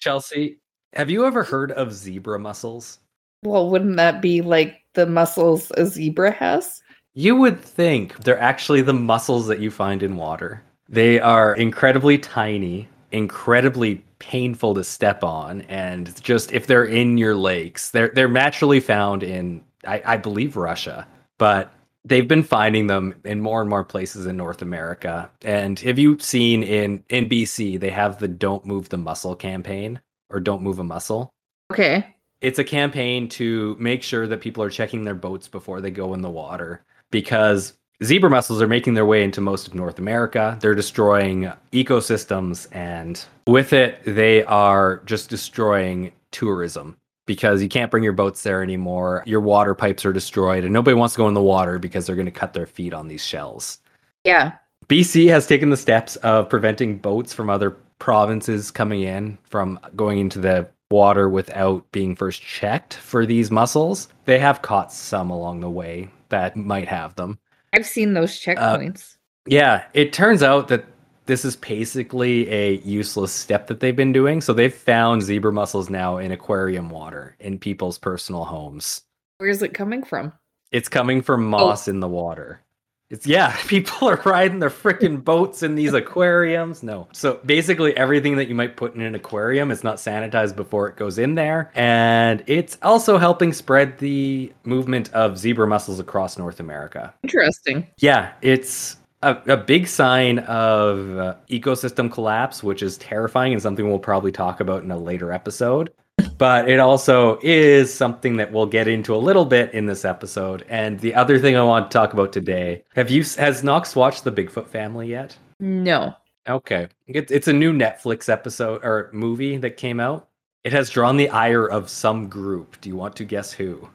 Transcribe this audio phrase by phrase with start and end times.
[0.00, 0.58] Chelsea,
[0.94, 2.98] have you ever heard of zebra mussels?
[3.44, 6.82] Well, wouldn't that be like the muscles a zebra has?
[7.14, 10.62] You would think they're actually the muscles that you find in water.
[10.88, 17.34] They are incredibly tiny, incredibly painful to step on, and just if they're in your
[17.34, 21.06] lakes, they're they're naturally found in I, I believe Russia,
[21.38, 21.72] but
[22.04, 25.30] they've been finding them in more and more places in North America.
[25.42, 30.00] And have you seen in in BC they have the "Don't Move the Muscle" campaign
[30.28, 31.30] or "Don't Move a Muscle"?
[31.72, 32.16] Okay.
[32.40, 36.14] It's a campaign to make sure that people are checking their boats before they go
[36.14, 40.56] in the water because zebra mussels are making their way into most of North America.
[40.60, 46.96] They're destroying ecosystems, and with it, they are just destroying tourism
[47.30, 49.22] because you can't bring your boats there anymore.
[49.24, 52.16] Your water pipes are destroyed, and nobody wants to go in the water because they're
[52.16, 53.78] going to cut their feet on these shells.
[54.24, 54.54] Yeah.
[54.88, 60.18] BC has taken the steps of preventing boats from other provinces coming in from going
[60.18, 64.08] into the water without being first checked for these mussels.
[64.24, 67.38] They have caught some along the way that might have them.
[67.72, 69.14] I've seen those checkpoints.
[69.14, 70.89] Uh, yeah, it turns out that
[71.30, 74.40] this is basically a useless step that they've been doing.
[74.40, 79.02] So they've found zebra mussels now in aquarium water in people's personal homes.
[79.38, 80.32] Where is it coming from?
[80.72, 81.58] It's coming from oh.
[81.58, 81.92] moss oh.
[81.92, 82.62] in the water.
[83.10, 86.82] It's yeah, people are riding their freaking boats in these aquariums.
[86.82, 87.06] No.
[87.12, 90.96] So basically everything that you might put in an aquarium is not sanitized before it
[90.96, 91.70] goes in there.
[91.76, 97.14] And it's also helping spread the movement of zebra mussels across North America.
[97.22, 97.86] Interesting.
[97.98, 103.88] Yeah, it's a, a big sign of uh, ecosystem collapse, which is terrifying and something
[103.88, 105.92] we'll probably talk about in a later episode.
[106.38, 110.64] But it also is something that we'll get into a little bit in this episode.
[110.68, 114.24] And the other thing I want to talk about today have you, has Knox watched
[114.24, 115.36] The Bigfoot Family yet?
[115.60, 116.14] No.
[116.48, 116.88] Okay.
[117.06, 120.28] It, it's a new Netflix episode or movie that came out.
[120.64, 122.80] It has drawn the ire of some group.
[122.80, 123.88] Do you want to guess who?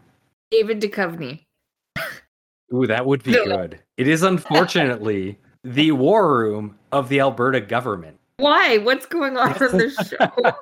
[0.51, 1.45] David Duchovny.
[2.73, 3.80] Ooh, that would be good.
[3.97, 8.17] It is unfortunately the war room of the Alberta government.
[8.38, 8.78] Why?
[8.79, 10.53] What's going on in this show?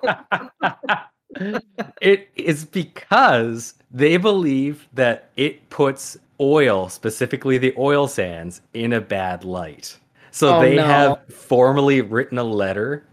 [2.01, 9.01] it is because they believe that it puts oil, specifically the oil sands, in a
[9.01, 9.97] bad light.
[10.31, 10.85] So oh, they no.
[10.85, 13.06] have formally written a letter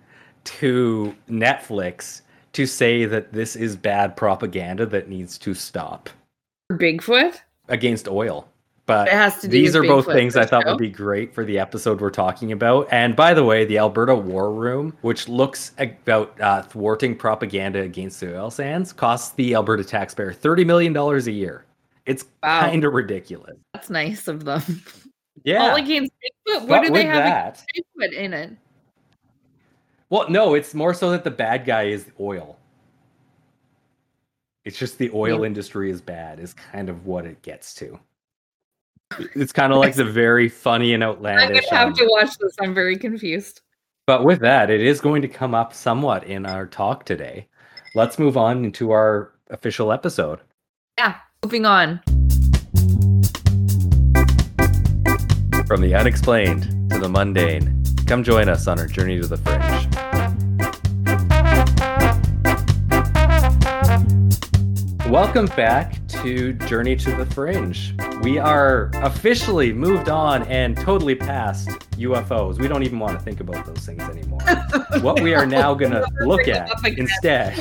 [0.44, 2.22] to Netflix
[2.52, 6.10] to say that this is bad propaganda that needs to stop.
[6.72, 7.40] Bigfoot?
[7.68, 8.48] Against oil.
[8.90, 10.70] But these are both things I thought show.
[10.70, 12.88] would be great for the episode we're talking about.
[12.90, 18.18] And by the way, the Alberta War Room, which looks about uh, thwarting propaganda against
[18.18, 21.64] the oil sands, costs the Alberta taxpayer $30 million a year.
[22.04, 22.62] It's wow.
[22.62, 23.56] kind of ridiculous.
[23.74, 24.82] That's nice of them.
[25.44, 25.70] Yeah.
[25.70, 26.66] All against Bigfoot?
[26.66, 28.56] What but do they have Bigfoot in it?
[30.10, 32.58] Well, no, it's more so that the bad guy is oil.
[34.64, 35.46] It's just the oil yeah.
[35.46, 37.98] industry is bad, is kind of what it gets to.
[39.34, 41.64] It's kind of like the very funny and outlandish.
[41.70, 42.54] I'm gonna have um, to watch this.
[42.60, 43.60] I'm very confused.
[44.06, 47.48] But with that, it is going to come up somewhat in our talk today.
[47.94, 50.40] Let's move on into our official episode.
[50.98, 52.00] Yeah, moving on.
[55.66, 59.69] From the unexplained to the mundane, come join us on our journey to the fringe.
[65.10, 67.96] Welcome back to Journey to the Fringe.
[68.22, 72.60] We are officially moved on and totally past UFOs.
[72.60, 74.38] We don't even want to think about those things anymore.
[75.00, 77.58] what we are now going to look at instead.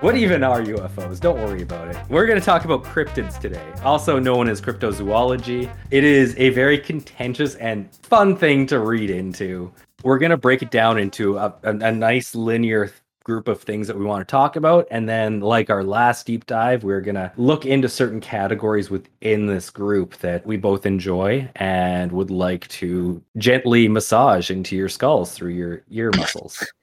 [0.00, 1.20] what even are UFOs?
[1.20, 1.98] Don't worry about it.
[2.08, 5.70] We're going to talk about cryptids today, also known as cryptozoology.
[5.90, 9.70] It is a very contentious and fun thing to read into.
[10.02, 12.90] We're going to break it down into a, a, a nice linear
[13.26, 14.86] group of things that we want to talk about.
[14.88, 19.46] And then, like our last deep dive, we're going to look into certain categories within
[19.46, 25.32] this group that we both enjoy and would like to gently massage into your skulls
[25.32, 26.64] through your ear muscles.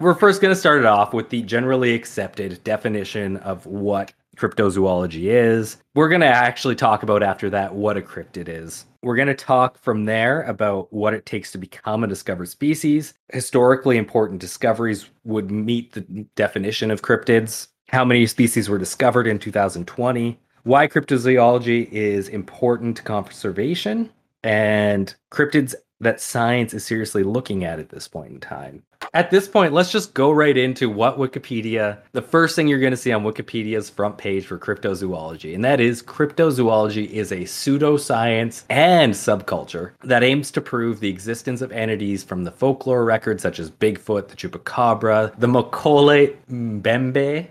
[0.00, 5.24] We're first going to start it off with the generally accepted definition of what cryptozoology
[5.24, 5.76] is.
[5.94, 8.86] We're going to actually talk about after that what a cryptid is.
[9.02, 13.14] We're going to talk from there about what it takes to become a discovered species.
[13.32, 16.02] Historically important discoveries would meet the
[16.36, 17.68] definition of cryptids.
[17.88, 20.38] How many species were discovered in 2020?
[20.64, 24.10] Why cryptozoology is important to conservation
[24.42, 28.82] and cryptids that science is seriously looking at at this point in time.
[29.12, 31.98] At this point, let's just go right into what Wikipedia.
[32.12, 35.80] The first thing you're going to see on Wikipedia's front page for cryptozoology, and that
[35.80, 42.22] is cryptozoology is a pseudoscience and subculture that aims to prove the existence of entities
[42.22, 47.48] from the folklore records such as Bigfoot, the Chupacabra, the Mokele Mbembe,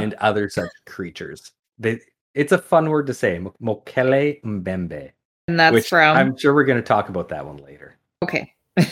[0.00, 1.50] and other such creatures.
[1.78, 2.00] They,
[2.34, 5.10] it's a fun word to say, Mo- Mokele Mbembe,
[5.48, 7.96] And that's from I'm sure we're going to talk about that one later.
[8.22, 8.54] okay.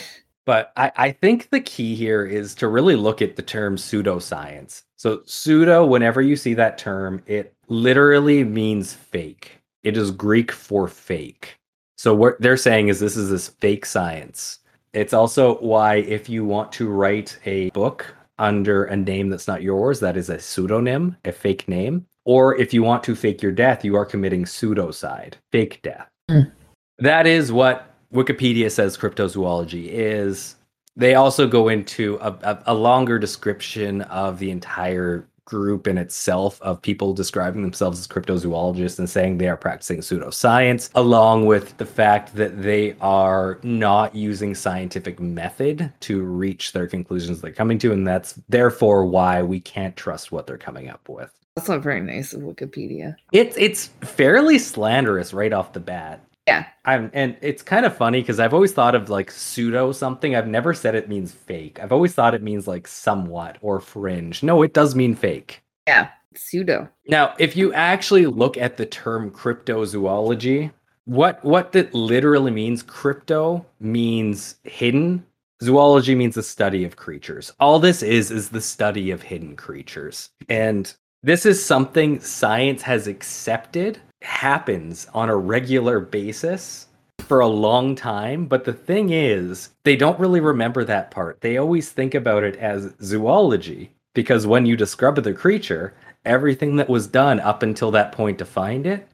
[0.49, 4.81] But I, I think the key here is to really look at the term pseudoscience.
[4.97, 9.61] So, pseudo, whenever you see that term, it literally means fake.
[9.83, 11.59] It is Greek for fake.
[11.99, 14.57] So, what they're saying is this is this fake science.
[14.93, 19.61] It's also why, if you want to write a book under a name that's not
[19.61, 22.07] yours, that is a pseudonym, a fake name.
[22.25, 26.09] Or if you want to fake your death, you are committing pseudocide, fake death.
[26.27, 26.51] Mm.
[26.97, 30.55] That is what Wikipedia says cryptozoology is.
[30.95, 36.61] They also go into a, a, a longer description of the entire group in itself
[36.61, 41.85] of people describing themselves as cryptozoologists and saying they are practicing pseudoscience, along with the
[41.85, 47.91] fact that they are not using scientific method to reach their conclusions they're coming to,
[47.91, 51.31] and that's therefore why we can't trust what they're coming up with.
[51.55, 53.15] That's not very nice of Wikipedia.
[53.33, 56.21] It's it's fairly slanderous right off the bat.
[56.49, 56.65] Yeah.
[56.85, 60.35] I'm and it's kind of funny because I've always thought of like pseudo something.
[60.35, 61.79] I've never said it means fake.
[61.79, 64.41] I've always thought it means like somewhat or fringe.
[64.41, 65.61] No, it does mean fake.
[65.87, 66.09] Yeah.
[66.35, 66.89] Pseudo.
[67.07, 70.71] Now, if you actually look at the term cryptozoology,
[71.05, 75.25] what what that literally means, crypto means hidden.
[75.61, 77.51] Zoology means the study of creatures.
[77.59, 80.29] All this is is the study of hidden creatures.
[80.47, 86.87] And this is something science has accepted happens on a regular basis
[87.19, 88.45] for a long time.
[88.45, 91.41] But the thing is, they don't really remember that part.
[91.41, 95.93] They always think about it as zoology because when you discover the creature,
[96.25, 99.07] everything that was done up until that point to find it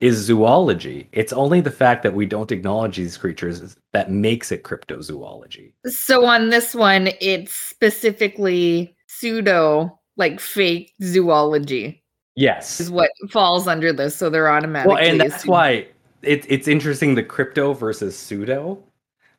[0.00, 1.08] is zoology.
[1.12, 5.72] It's only the fact that we don't acknowledge these creatures that makes it cryptozoology.
[5.86, 12.01] So on this one, it's specifically pseudo, like fake zoology
[12.34, 12.80] Yes.
[12.80, 14.16] is what falls under this.
[14.16, 14.94] So they're automatically.
[14.94, 15.86] Well, and that's assumed- why
[16.22, 18.82] it, it's interesting the crypto versus pseudo,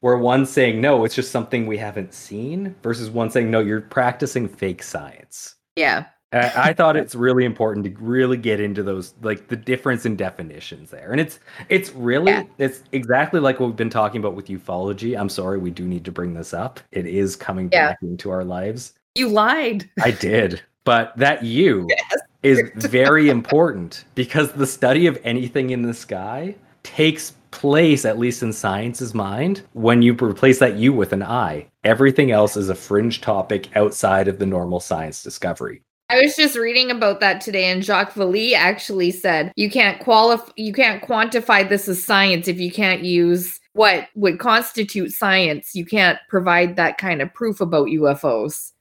[0.01, 3.81] where one's saying, no, it's just something we haven't seen, versus one saying, no, you're
[3.81, 5.55] practicing fake science.
[5.75, 6.05] Yeah.
[6.33, 10.15] I, I thought it's really important to really get into those, like the difference in
[10.15, 11.11] definitions there.
[11.11, 11.39] And it's
[11.69, 12.43] it's really Yeah.
[12.57, 15.17] it's exactly like what we've been talking about with ufology.
[15.17, 16.79] I'm sorry, we do need to bring this up.
[16.91, 17.89] It is coming Yeah.
[17.89, 18.93] back into our lives.
[19.15, 19.87] You lied.
[20.03, 20.59] I did.
[20.85, 21.87] But that you
[22.43, 28.43] is very important because the study of anything in the sky takes place, at least
[28.43, 31.67] in science's mind, when you replace that you with an I.
[31.83, 35.81] Everything else is a fringe topic outside of the normal science discovery.
[36.09, 40.51] I was just reading about that today, and Jacques Vallée actually said you can't qualify,
[40.57, 45.73] you can't quantify this as science if you can't use what would constitute science.
[45.73, 48.72] You can't provide that kind of proof about UFOs.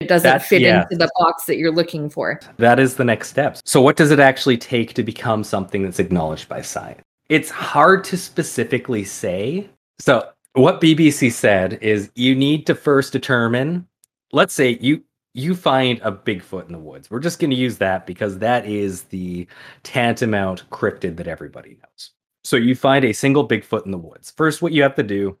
[0.00, 0.82] It doesn't That's- fit yeah.
[0.82, 2.40] into the box that you're looking for.
[2.56, 3.58] That is the next step.
[3.66, 7.02] So, what does it actually take to become something that's acknowledged by science?
[7.28, 9.68] It's hard to specifically say.
[9.98, 13.86] So, what BBC said is you need to first determine,
[14.32, 15.02] let's say you
[15.34, 17.08] you find a Bigfoot in the woods.
[17.08, 19.46] We're just going to use that because that is the
[19.84, 22.10] tantamount cryptid that everybody knows.
[22.42, 24.30] So, you find a single Bigfoot in the woods.
[24.30, 25.36] First, what you have to do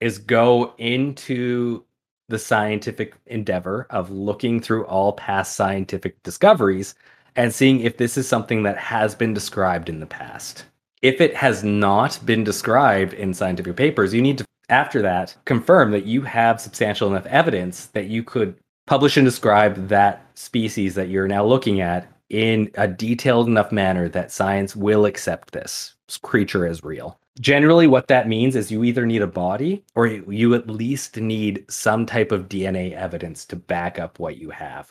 [0.00, 1.82] is go into
[2.28, 6.94] the scientific endeavor of looking through all past scientific discoveries
[7.36, 10.64] and seeing if this is something that has been described in the past.
[11.02, 15.90] If it has not been described in scientific papers, you need to, after that, confirm
[15.92, 21.08] that you have substantial enough evidence that you could publish and describe that species that
[21.08, 26.66] you're now looking at in a detailed enough manner that science will accept this creature
[26.66, 27.18] as real.
[27.40, 31.64] Generally, what that means is you either need a body or you at least need
[31.68, 34.90] some type of DNA evidence to back up what you have.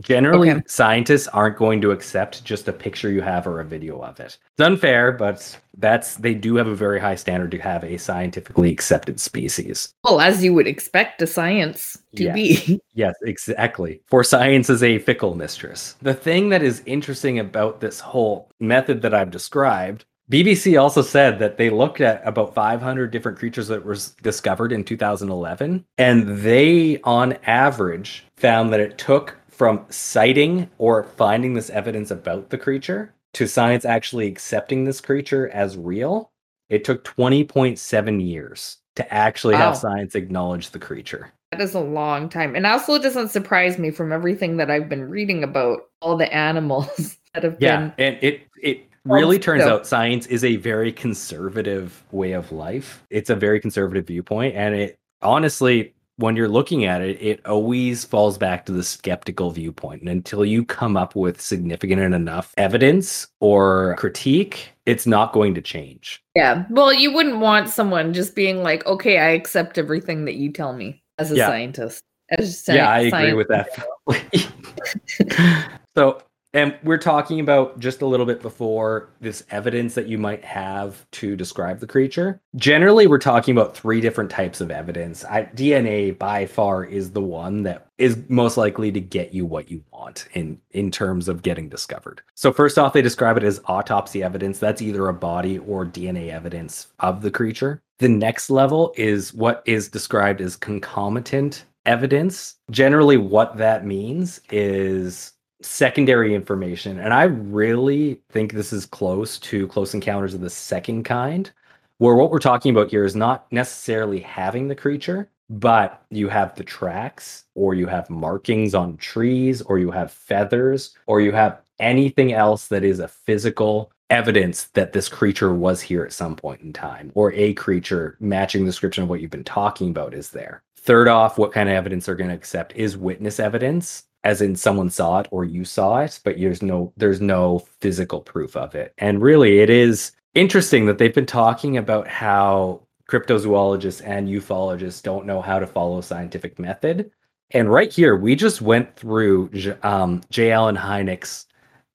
[0.00, 0.62] Generally, Okay.
[0.66, 4.36] scientists aren't going to accept just a picture you have or a video of it.
[4.58, 8.72] It's unfair, but that's they do have a very high standard to have a scientifically
[8.72, 9.94] accepted species.
[10.02, 12.34] Well, as you would expect a science to Yes.
[12.34, 12.80] be.
[12.94, 14.00] Yes, exactly.
[14.06, 15.94] For science is a fickle mistress.
[16.02, 21.38] The thing that is interesting about this whole method that I've described, BBC also said
[21.38, 26.98] that they looked at about 500 different creatures that were discovered in 2011, and they,
[27.02, 33.14] on average, found that it took from sighting or finding this evidence about the creature
[33.34, 36.30] to science actually accepting this creature as real,
[36.70, 39.66] it took 20.7 years to actually Wow.
[39.72, 41.32] have science acknowledge the creature.
[41.52, 42.56] That is a long time.
[42.56, 46.32] And also, it doesn't surprise me from everything that I've been reading about all the
[46.32, 47.92] animals that have Yeah, been.
[47.98, 53.04] and it it really turns so- out science is a very conservative way of life.
[53.10, 58.04] It's a very conservative viewpoint, and it honestly, when you're looking at it, it always
[58.04, 60.00] falls back to the skeptical viewpoint.
[60.00, 65.60] And until you come up with significant enough evidence or critique, it's not going to
[65.60, 66.22] change.
[66.36, 66.66] Yeah.
[66.70, 70.72] Well, you wouldn't want someone just being like, okay, I accept everything that you tell
[70.72, 71.48] me as a Yeah.
[71.48, 72.00] scientist.
[72.30, 73.70] As a yeah, sci- I agree with that.
[75.96, 76.22] so,
[76.54, 81.04] and we're talking about just a little bit before this evidence that you might have
[81.10, 82.40] to describe the creature.
[82.54, 85.24] Generally, we're talking about three different types of evidence.
[85.24, 89.68] I, DNA by far is the one that is most likely to get you what
[89.68, 92.22] you want in in terms of getting discovered.
[92.34, 94.60] So first off, they describe it as autopsy evidence.
[94.60, 97.82] That's either a body or DNA evidence of the creature.
[97.98, 102.56] The next level is what is described as concomitant evidence.
[102.70, 105.33] Generally, what that means is
[105.64, 106.98] secondary information.
[106.98, 111.50] And I really think this is close to close encounters of the second kind,
[111.98, 116.54] where what we're talking about here is not necessarily having the creature, but you have
[116.54, 121.60] the tracks, or you have markings on trees, or you have feathers, or you have
[121.80, 126.60] anything else that is a physical evidence that this creature was here at some point
[126.60, 130.30] in time, or a creature matching the description of what you've been talking about is
[130.30, 130.62] there.
[130.76, 134.56] Third off, what kind of evidence they're going to accept is witness evidence, as in
[134.56, 138.74] someone saw it or you saw it, but there's no there's no physical proof of
[138.74, 138.92] it.
[138.98, 145.26] And really, it is interesting that they've been talking about how cryptozoologists and ufologists don't
[145.26, 147.10] know how to follow scientific method.
[147.50, 149.50] And right here, we just went through
[149.82, 150.50] um, J.
[150.50, 151.46] Allen Hynek's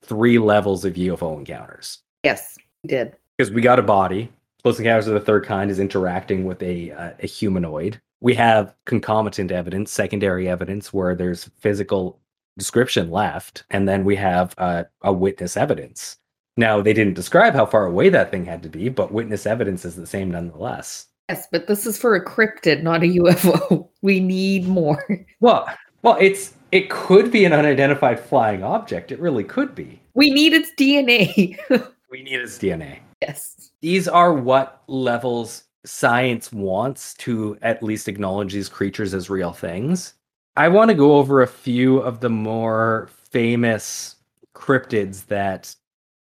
[0.03, 3.15] three levels of UFO encounters Yes, we did.
[3.37, 4.31] because we got a body.
[4.63, 7.99] Close encounters of the third kind is interacting with a uh, a humanoid.
[8.21, 12.19] We have concomitant evidence, secondary evidence, where there's physical
[12.57, 16.17] description left, and then we have uh, a witness evidence.
[16.57, 19.85] Now they didn't describe how far away that thing had to be, but witness evidence
[19.85, 21.07] is the same nonetheless.
[21.29, 23.87] Yes, but this is for a cryptid, not a UFO.
[24.01, 25.03] We need more.
[25.41, 25.67] Well,
[26.01, 29.11] well, it's it could be an unidentified flying object.
[29.11, 30.01] It really could be.
[30.13, 31.57] We need its DNA.
[32.11, 32.99] We need its DNA.
[33.21, 33.69] yes.
[33.81, 40.13] these are what levels science wants to at least acknowledge these creatures as real things.
[40.55, 44.15] I want to go over a few of the more famous
[44.53, 45.75] cryptids that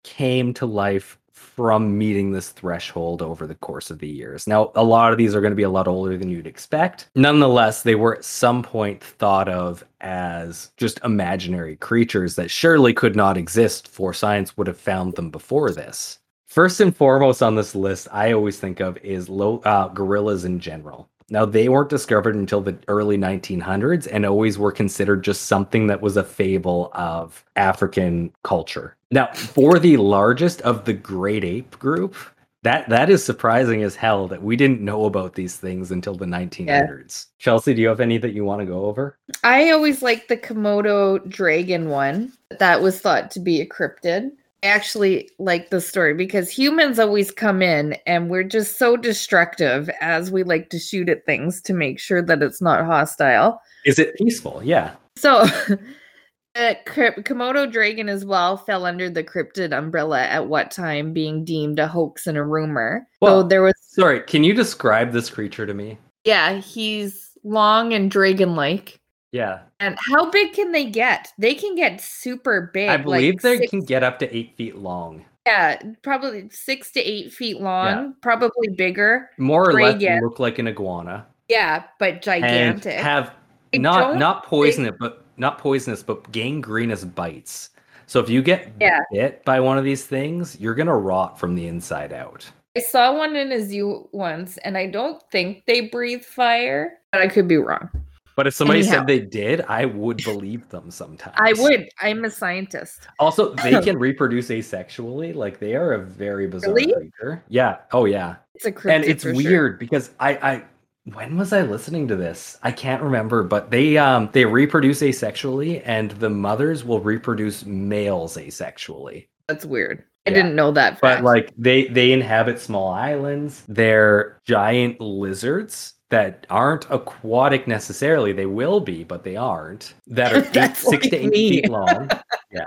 [0.03, 4.47] came to life from meeting this threshold over the course of the years.
[4.47, 7.09] Now, a lot of these are going to be a lot older than you'd expect.
[7.15, 13.15] Nonetheless, they were at some point thought of as just imaginary creatures that surely could
[13.15, 16.19] not exist, for science would have found them before this.
[16.51, 20.59] First and foremost on this list, I always think of is low uh, gorillas in
[20.59, 21.07] general.
[21.29, 26.01] Now they weren't discovered until the early 1900s, and always were considered just something that
[26.01, 28.97] was a fable of African culture.
[29.11, 32.17] Now, for the largest of the great ape group,
[32.63, 36.25] that that is surprising as hell that we didn't know about these things until the
[36.25, 37.27] 1900s.
[37.39, 39.17] Chelsea, do you have any that you want to go over?
[39.45, 42.33] I always liked the Komodo dragon one.
[42.59, 44.31] That was thought to be a cryptid.
[44.63, 49.89] I actually like the story because humans always come in and we're just so destructive
[50.01, 53.59] as we like to shoot at things to make sure that it's not hostile.
[53.85, 54.61] Is it peaceful?
[54.63, 54.91] Yeah.
[55.17, 55.45] So,
[56.53, 61.79] the Komodo dragon as well fell under the cryptid umbrella at what time, being deemed
[61.79, 63.07] a hoax and a rumor.
[63.19, 65.97] Well- so there was, Sorry, can you describe this creature to me?
[66.23, 69.00] yeah, he's long and dragon-like.
[69.31, 69.59] Yeah.
[69.79, 71.31] And how big can they get?
[71.37, 72.89] They can get super big.
[72.89, 75.25] I believe like they six- can get up to eight feet long.
[75.47, 79.29] Yeah, probably six to eight feet long, probably bigger.
[79.37, 80.21] More or less Dragon.
[80.21, 81.25] look like an iguana.
[81.47, 82.93] Yeah, but gigantic.
[82.93, 83.33] And have
[83.73, 87.71] I not not poisonous, but not poisonous, but gangrenous bites.
[88.05, 88.99] So if you get Yeah.
[89.11, 92.45] bit by one of these things, you're gonna rot from the inside out.
[92.77, 97.21] I saw one in a zoo once, and I don't think they breathe fire, but
[97.21, 97.89] I could be wrong.
[98.35, 98.93] But if somebody Anyhow.
[98.93, 101.35] said they did, I would believe them sometimes.
[101.39, 101.89] I would.
[102.01, 103.07] I'm a scientist.
[103.19, 105.35] Also, they can reproduce asexually.
[105.35, 106.93] Like they are a very bizarre Really?
[106.93, 107.43] creature.
[107.49, 107.77] Yeah.
[107.91, 108.37] Oh yeah.
[108.55, 109.69] It's a cryptid and it's weird sure.
[109.73, 110.63] because I, I
[111.05, 112.57] when was I listening to this?
[112.63, 118.37] I can't remember, but they um they reproduce asexually and the mothers will reproduce males
[118.37, 119.27] asexually.
[119.47, 120.03] That's weird.
[120.25, 120.35] I Yeah.
[120.35, 120.99] didn't know that.
[121.01, 123.63] But like they they inhabit small islands.
[123.67, 128.31] They're giant lizards that aren't aquatic necessarily.
[128.33, 129.95] They will be, but they aren't.
[130.07, 131.49] That are eight, six to eight me.
[131.49, 132.09] feet long.
[132.51, 132.65] yeah.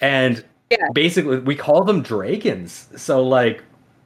[0.00, 0.86] And Yeah.
[0.94, 2.88] basically we call them dragons.
[2.96, 3.62] So like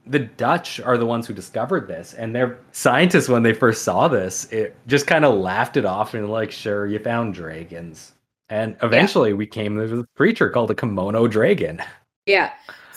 [0.06, 4.08] the Dutch are the ones who discovered this, and their scientists, when they first saw
[4.08, 8.12] this, it just kind of laughed it off and like, sure, you found dragons.
[8.48, 9.36] And eventually, yeah.
[9.36, 11.82] we came to a creature called a Komodo dragon.
[12.24, 12.52] Yeah.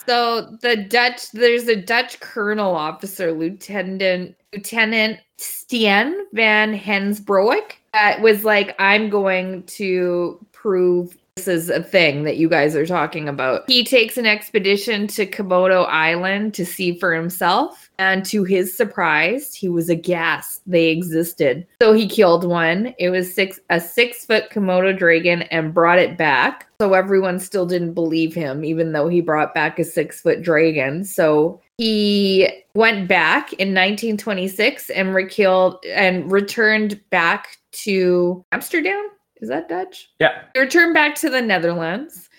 [0.07, 8.43] So the Dutch, there's a Dutch colonel officer, Lieutenant Lieutenant Steyn van Hensbroek, that was
[8.43, 13.63] like, I'm going to prove this is a thing that you guys are talking about.
[13.67, 17.89] He takes an expedition to Komodo Island to see for himself.
[17.97, 21.65] And to his surprise, he was aghast they existed.
[21.81, 22.93] So he killed one.
[22.99, 26.67] It was six a six foot Komodo dragon and brought it back.
[26.81, 31.05] So everyone still didn't believe him, even though he brought back a six foot dragon.
[31.05, 39.09] So he went back in 1926 and killed and returned back to Amsterdam
[39.41, 40.09] is that Dutch?
[40.19, 40.43] Yeah.
[40.53, 42.29] They returned back to the Netherlands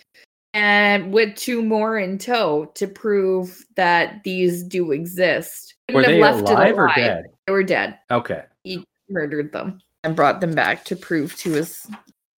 [0.54, 5.74] and with two more in tow to prove that these do exist.
[5.92, 7.24] Were they left alive, alive or dead?
[7.46, 7.98] They were dead.
[8.10, 8.44] Okay.
[8.64, 11.86] He murdered them and brought them back to prove to his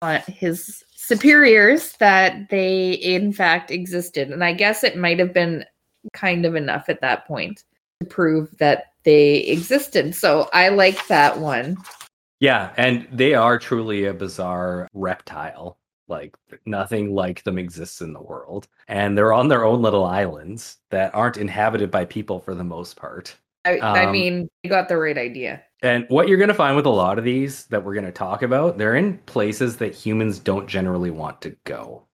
[0.03, 4.31] uh, his superiors that they in fact existed.
[4.31, 5.65] And I guess it might have been
[6.13, 7.65] kind of enough at that point
[8.01, 10.15] to prove that they existed.
[10.15, 11.77] So I like that one.
[12.41, 15.79] Yeah, and they are truly a bizarre reptile.
[16.07, 16.37] Like
[16.67, 18.69] nothing like them exists in the world.
[18.89, 22.97] And they're on their own little islands that aren't inhabited by people for the most
[22.97, 23.35] part.
[23.65, 25.63] I, um, I mean, you got the right idea.
[25.83, 28.13] And what you're going to find with a lot of these that we're going to
[28.13, 32.05] talk about, they're in places that humans don't generally want to go.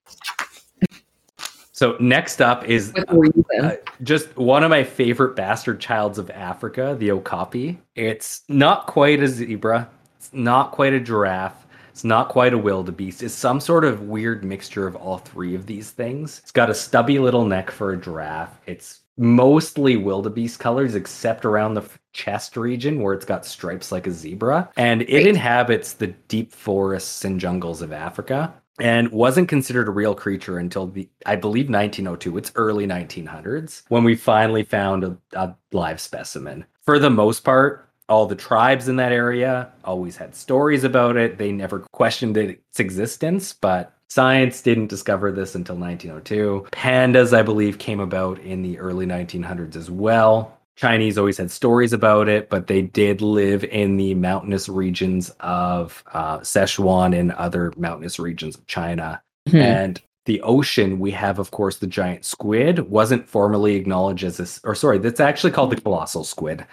[1.73, 7.11] So next up is uh, just one of my favorite bastard childs of Africa, the
[7.13, 7.81] okapi.
[7.95, 9.89] It's not quite a zebra.
[10.31, 11.67] It's not quite a giraffe.
[11.89, 13.25] It's not quite a wildebeest.
[13.25, 16.39] It's some sort of weird mixture of all three of these things.
[16.39, 18.57] It's got a stubby little neck for a giraffe.
[18.67, 21.83] It's mostly wildebeest colors, except around the
[22.13, 24.71] chest region where it's got stripes like a zebra.
[24.77, 30.15] And it inhabits the deep forests and jungles of Africa and wasn't considered a real
[30.15, 32.39] creature until the I believe 1902.
[32.39, 36.67] It's early 1900s when we finally found a, a live specimen.
[36.83, 41.39] For the most part, all the tribes in that area always had stories about it.
[41.39, 46.67] They never questioned its existence, but science didn't discover this until 1902.
[46.73, 50.59] Pandas, I believe, came about in the early 1900s as well.
[50.77, 56.03] Chinese always had stories about it, but they did live in the mountainous regions of
[56.13, 59.23] uh, Sichuan and other mountainous regions of China.
[59.47, 59.59] Mm-hmm.
[59.59, 62.91] And the ocean, we have, of course, the giant squid.
[62.91, 66.67] Wasn't formally acknowledged as a, or sorry, that's actually called the colossal squid.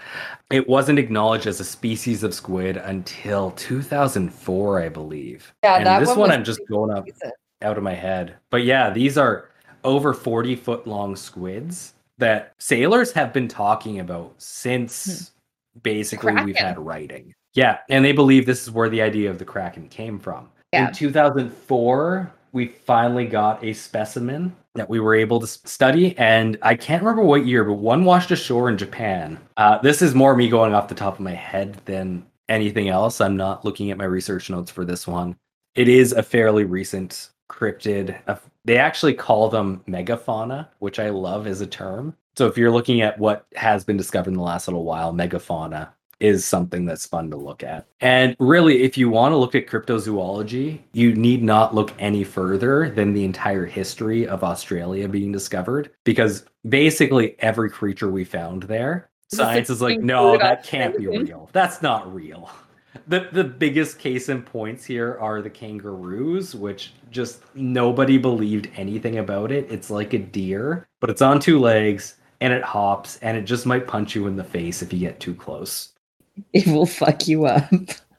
[0.52, 5.54] It wasn't acknowledged as a species of squid until 2004, I believe.
[5.64, 7.06] Yeah, and this one, one I'm just going up
[7.62, 8.36] out of my head.
[8.50, 9.50] But yeah, these are
[9.84, 15.32] over 40 foot long squids that sailors have been talking about since
[15.74, 15.80] hmm.
[15.80, 16.46] basically Kraken.
[16.46, 17.34] we've had writing.
[17.54, 20.50] Yeah, and they believe this is where the idea of the Kraken came from.
[20.74, 20.90] Yeah.
[20.90, 26.18] In 2004, we finally got a specimen that we were able to study.
[26.18, 29.40] And I can't remember what year, but one washed ashore in Japan.
[29.58, 33.20] Uh, this is more me going off the top of my head than anything else.
[33.20, 35.36] I'm not looking at my research notes for this one.
[35.76, 38.20] It is a fairly recent cryptid.
[38.66, 42.16] They actually call them megafauna, which I love as a term.
[42.36, 45.90] So if you're looking at what has been discovered in the last little while, megafauna
[46.20, 47.86] is something that's fun to look at.
[48.02, 52.90] And really, if you want to look at cryptozoology, you need not look any further
[52.90, 59.10] than the entire history of Australia being discovered, because basically every creature we found there,
[59.30, 61.50] science is like, no, that can't be real.
[61.54, 62.50] That's not real.
[63.08, 69.20] The, the biggest case in points here are the kangaroos, which just nobody believed anything
[69.20, 69.72] about it.
[69.72, 73.66] It's like a deer, but it's on two legs and it hops and it just
[73.66, 75.94] might punch you in the face if you get too close.
[76.54, 77.72] It will fuck you up.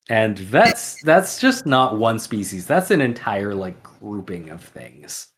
[0.08, 2.66] And that's that's just not one species.
[2.66, 5.28] That's an entire like grouping of things.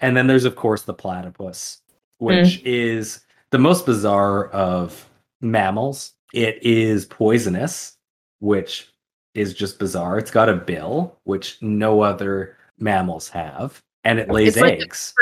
[0.00, 1.80] And then there's of course the platypus,
[2.18, 2.62] which mm.
[2.64, 5.08] is the most bizarre of
[5.40, 6.12] mammals.
[6.34, 7.96] It is poisonous,
[8.40, 8.92] which
[9.34, 10.18] is just bizarre.
[10.18, 15.14] It's got a bill, which no other mammals have, and it lays it's eggs.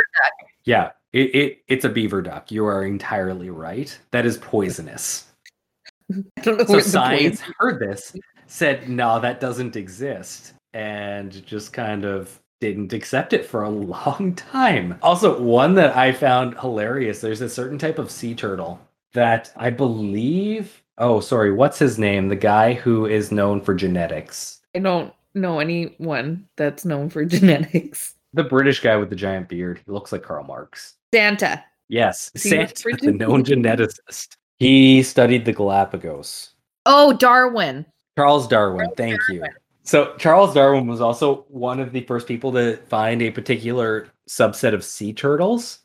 [0.65, 2.51] Yeah, it, it it's a beaver duck.
[2.51, 3.97] You are entirely right.
[4.11, 5.27] That is poisonous.
[6.43, 8.15] so science heard this,
[8.47, 14.35] said, no, that doesn't exist, and just kind of didn't accept it for a long
[14.35, 14.99] time.
[15.03, 18.81] Also, one that I found hilarious there's a certain type of sea turtle
[19.13, 20.83] that I believe.
[20.99, 22.29] Oh, sorry, what's his name?
[22.29, 24.61] The guy who is known for genetics.
[24.75, 28.15] I don't know anyone that's known for genetics.
[28.35, 29.81] The British guy with the giant beard.
[29.85, 30.95] He looks like Karl Marx.
[31.13, 31.65] Santa.
[31.89, 34.37] Yes, Santa, the known geneticist.
[34.61, 36.51] He studied the Galapagos.
[36.85, 37.87] Oh, Darwin.
[38.17, 39.43] Charles Darwin, thank you.
[39.83, 44.75] So Charles Darwin was also one of the first people to find a particular subset
[44.75, 45.79] of sea turtles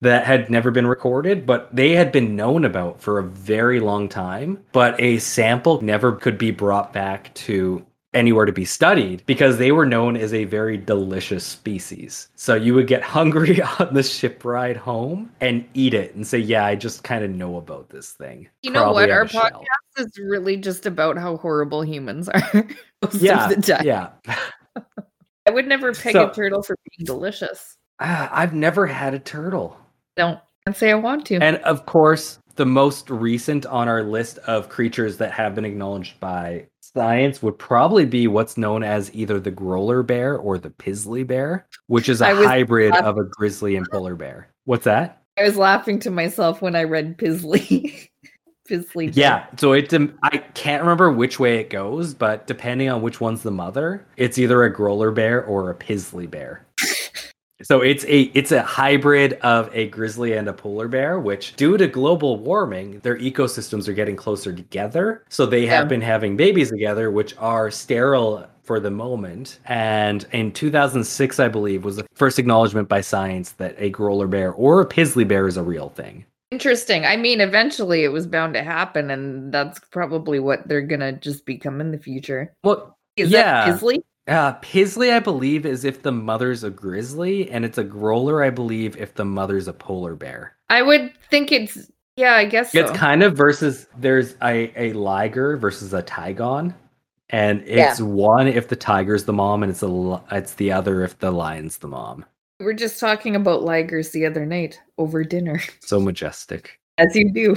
[0.00, 4.08] that had never been recorded, but they had been known about for a very long
[4.08, 4.64] time.
[4.72, 7.84] But a sample never could be brought back to
[8.18, 12.28] anywhere to be studied because they were known as a very delicious species.
[12.34, 16.38] So you would get hungry on the ship ride home and eat it and say,
[16.38, 18.48] Yeah, I just kind of know about this thing.
[18.62, 19.10] You know Probably what?
[19.10, 22.42] Our a shell." podcast is really just about how horrible humans are.
[23.02, 23.86] most Yeah, of the time.
[23.86, 24.08] yeah.
[25.46, 27.76] I would never pick So- a turtle for being delicious.
[28.00, 29.76] Ah, I've never had a turtle.
[30.16, 30.40] Don't
[30.74, 31.36] say I want to.
[31.36, 36.18] And of course, the most recent on our list of creatures that have been acknowledged
[36.20, 36.66] by
[36.98, 41.68] science would probably be what's known as either the Grolar bear or the Pizzly bear,
[41.86, 44.48] which is a hybrid of a grizzly and polar bear.
[44.64, 45.22] What's that?
[45.38, 48.08] I was laughing to myself when I read Pizzly.
[48.68, 49.10] Pizzly.
[49.14, 53.20] Yeah, so it um, I can't remember which way it goes, but depending on which
[53.20, 56.66] one's the mother, it's either a Grolar bear or a Pizzly bear.
[57.62, 61.76] So it's a it's a hybrid of a grizzly and a polar bear, which due
[61.76, 65.24] to global warming, their ecosystems are getting closer together.
[65.28, 69.58] So they have been having babies together, which are sterile for the moment.
[69.64, 74.52] And in 2006, I believe, was the first acknowledgement by science that a grolar bear
[74.52, 76.24] or a pizzly bear is a real thing.
[76.50, 77.04] Interesting.
[77.04, 81.44] I mean, eventually it was bound to happen, and that's probably what they're gonna just
[81.44, 82.52] become in the future.
[82.62, 83.66] Well, Is Yeah.
[83.66, 83.98] that Pizzly?
[84.28, 88.50] Uh, Pizzly, I believe, is if the mother's a grizzly, and it's a grolar, I
[88.50, 90.54] believe, if the mother's a polar bear.
[90.68, 92.80] I would think it's yeah, I guess so.
[92.80, 96.74] It's kind of versus there's a, a liger versus a tigon,
[97.30, 101.18] and it's one if the tiger's the mom, and it's a it's the other if
[101.20, 102.24] the lion's the mom.
[102.60, 106.78] we were just talking about ligers the other night over dinner, So majestic.
[106.98, 107.56] as you do.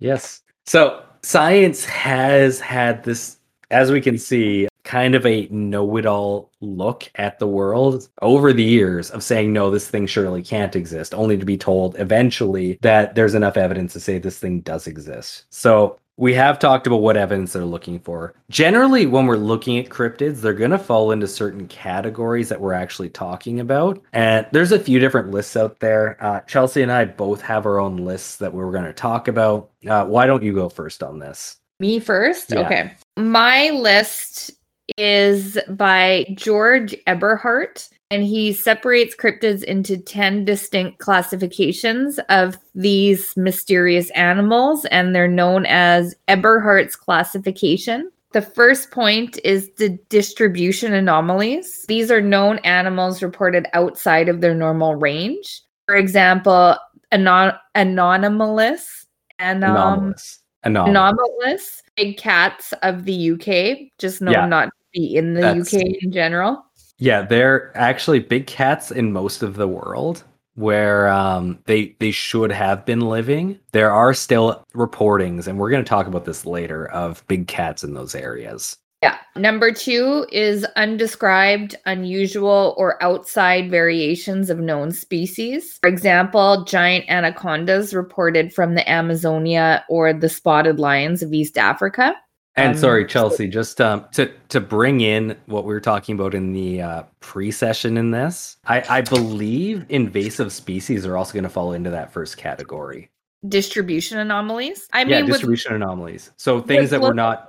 [0.00, 0.42] Yes.
[0.66, 3.38] So science has had this,
[3.70, 8.52] as we can see, kind of a know it all look at the world over
[8.52, 12.76] the years of saying, no, this thing surely can't exist, only to be told eventually
[12.82, 15.44] that there's enough evidence to say this thing does exist.
[15.50, 18.34] So we have talked about what evidence they're looking for.
[18.50, 22.72] Generally, when we're looking at cryptids, they're going to fall into certain categories that we're
[22.72, 24.02] actually talking about.
[24.12, 26.16] And there's a few different lists out there.
[26.20, 29.70] Uh, Chelsea and I both have our own lists that we're going to talk about.
[29.88, 31.58] Uh, why don't you go first on this?
[31.78, 32.50] Me first?
[32.50, 32.66] Yeah.
[32.66, 32.92] Okay.
[33.16, 34.50] My list
[34.96, 44.10] is by George Eberhart, and he separates cryptids into 10 distinct classifications of these mysterious
[44.10, 48.10] animals, and they're known as Eberhart's classification.
[48.32, 51.84] The first point is the distribution anomalies.
[51.88, 55.62] These are known animals reported outside of their normal range.
[55.86, 56.76] For example,
[57.10, 59.06] anon- anomalous,
[59.40, 60.38] anom- Anomalous.
[60.62, 60.90] Anomalous.
[60.90, 64.46] anomalous big cats of the UK, just known Yeah.
[64.46, 66.64] not be in the That's- UK in general.
[66.98, 70.22] Yeah, they're actually big cats in most of the world
[70.54, 73.58] where um, they they should have been living.
[73.72, 77.82] There are still reportings, and we're going to talk about this later, of big cats
[77.82, 78.76] in those areas.
[79.02, 79.16] Yeah.
[79.34, 85.78] Number two is undescribed, unusual, or outside variations of known species.
[85.80, 92.14] For example, giant anacondas reported from the Amazonia or the spotted lions of East Africa.
[92.56, 96.34] And Um, sorry, Chelsea, just um, to to bring in what we were talking about
[96.34, 101.50] in the uh, pre-session in this, I, I believe invasive species are also going to
[101.50, 103.10] fall into that first category.
[103.48, 104.88] Distribution anomalies.
[104.92, 106.32] I yeah, mean, with distribution anomalies.
[106.36, 107.46] So things that were not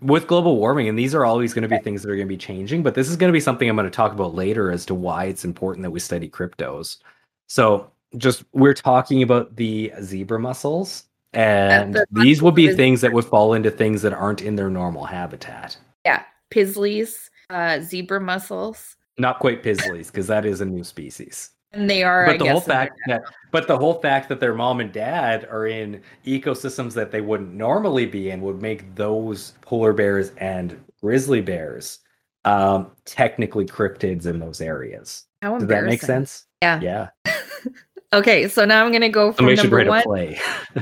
[0.00, 2.32] with global warming, and these are always going to be things that are going to
[2.32, 2.82] be changing.
[2.82, 4.94] But this is going to be something I'm going to talk about later as to
[4.94, 6.98] why it's important that we study cryptos.
[7.48, 11.04] So just we're talking about the zebra mussels,
[11.38, 14.68] and the these would be things that would fall into things that aren't in their
[14.70, 15.76] normal habitat.
[16.04, 21.50] yeah, pizzlies, uh, zebra mussels, Not quite pizzlies, because that is a new species.
[21.72, 22.26] and they are.
[22.26, 23.22] but I the whole fact that
[23.52, 27.52] but the whole fact that their mom and dad are in ecosystems that they wouldn't
[27.54, 31.98] normally be in would make those polar bears and grizzly bears
[32.46, 36.80] um technically cryptids in those areas How does that make sense Yeah.
[36.80, 37.08] yeah
[38.14, 40.34] Okay, so now I'm gonna go from somebody number one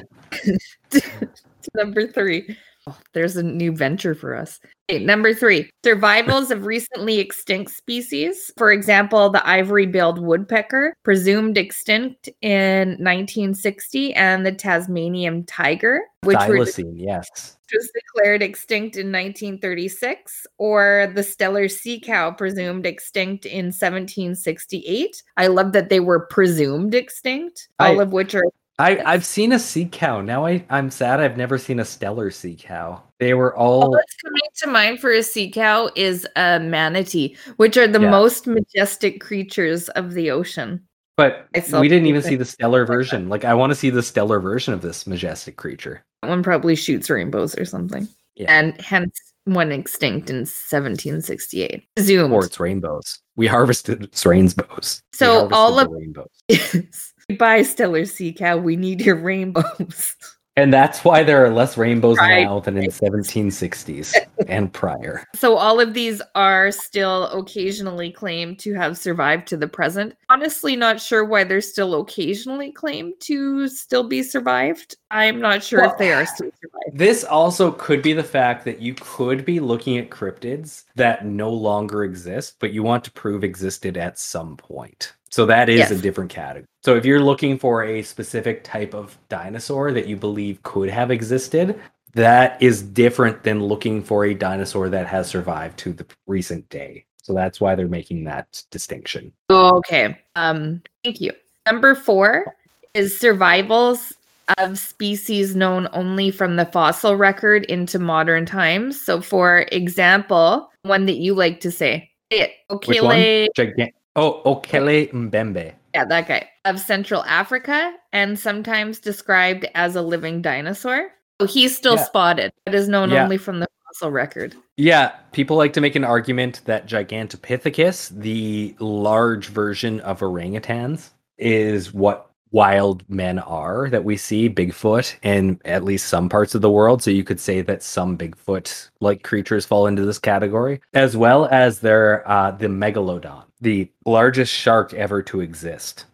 [1.74, 2.56] number three.
[2.88, 4.60] Oh, there's a new venture for us.
[4.88, 8.52] Okay, number three, survivals of recently extinct species.
[8.56, 16.58] For example, the ivory-billed woodpecker, presumed extinct in 1960, and the Tasmanian tiger, which were
[16.58, 17.56] Thylacine, yes.
[17.74, 25.24] was declared extinct in 1936, or the Steller sea cow, presumed extinct in 1768.
[25.36, 28.44] I love that they were presumed extinct, all I- of which are
[28.78, 30.20] I, I've seen a sea cow.
[30.20, 33.02] Now I, I'm sad I've never seen a Steller sea cow.
[33.18, 37.36] They were All all that's coming to mind for a sea cow is a manatee,
[37.56, 38.10] which are the Yeah.
[38.10, 40.82] most majestic creatures of the ocean.
[41.16, 43.30] but we didn't even see the stellar version.
[43.30, 46.04] Like I want to see the stellar version of this majestic creature.
[46.20, 48.52] That one probably shoots rainbows or something, Yeah.
[48.52, 51.84] and hence went extinct in 1768.
[51.96, 52.34] Presumed.
[52.34, 53.20] Or its rainbows.
[53.36, 55.00] We harvested its rainbows.
[55.14, 56.28] So all of- rainbows.
[57.28, 58.56] Goodbye, Steller Sea Cow.
[58.56, 60.14] We need your rainbows.
[60.58, 62.44] And that's why there are less rainbows Right.
[62.44, 64.14] now than in the 1760s
[64.48, 65.22] and prior.
[65.34, 70.16] So all of these are still occasionally claimed to have survived to the present.
[70.30, 74.96] Honestly, not sure why they're still occasionally claimed to still be survived.
[75.10, 76.98] I'm not sure Well, if they are still survived.
[76.98, 81.50] This also could be the fact that you could be looking at cryptids that no
[81.50, 85.12] longer exist, but you want to prove existed at some point.
[85.30, 86.66] So that is a different category.
[86.82, 91.10] So if you're looking for a specific type of dinosaur that you believe could have
[91.10, 91.80] existed,
[92.14, 97.04] that is different than looking for a dinosaur that has survived to the recent day.
[97.22, 99.32] So that's why they're making that distinction.
[99.50, 100.16] Okay.
[100.36, 101.32] Um, thank you.
[101.66, 102.54] Number four
[102.94, 104.14] is survivals
[104.58, 109.00] of species known only from the fossil record into modern times.
[109.00, 112.52] So, for example, one that you like to say, say it?
[112.70, 115.74] Okele, Gigan- oh, Okele Mbembe.
[115.94, 121.10] yeah, that guy of Central Africa, and sometimes described as a living dinosaur.
[121.40, 122.04] So he's still Yeah.
[122.04, 123.22] spotted, but is known Yeah.
[123.24, 124.54] only from the fossil record.
[124.78, 131.92] Yeah, people like to make an argument that Gigantopithecus, the large version of orangutans, is
[131.94, 136.70] what wild men are that we see Bigfoot in at least some parts of the
[136.70, 137.02] world.
[137.02, 141.46] So you could say that some Bigfoot like creatures fall into this category, as well
[141.46, 146.04] as there uh, the megalodon, the largest shark ever to exist.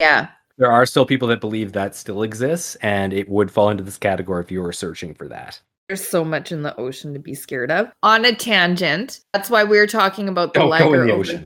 [0.00, 0.28] Yeah.
[0.58, 3.98] There are still people that believe that still exists, and it would fall into this
[3.98, 5.60] category if you were searching for that.
[5.88, 7.90] There's so much in the ocean to be scared of.
[8.02, 11.44] On a tangent, that's why we are talking about the Don't go in the ocean.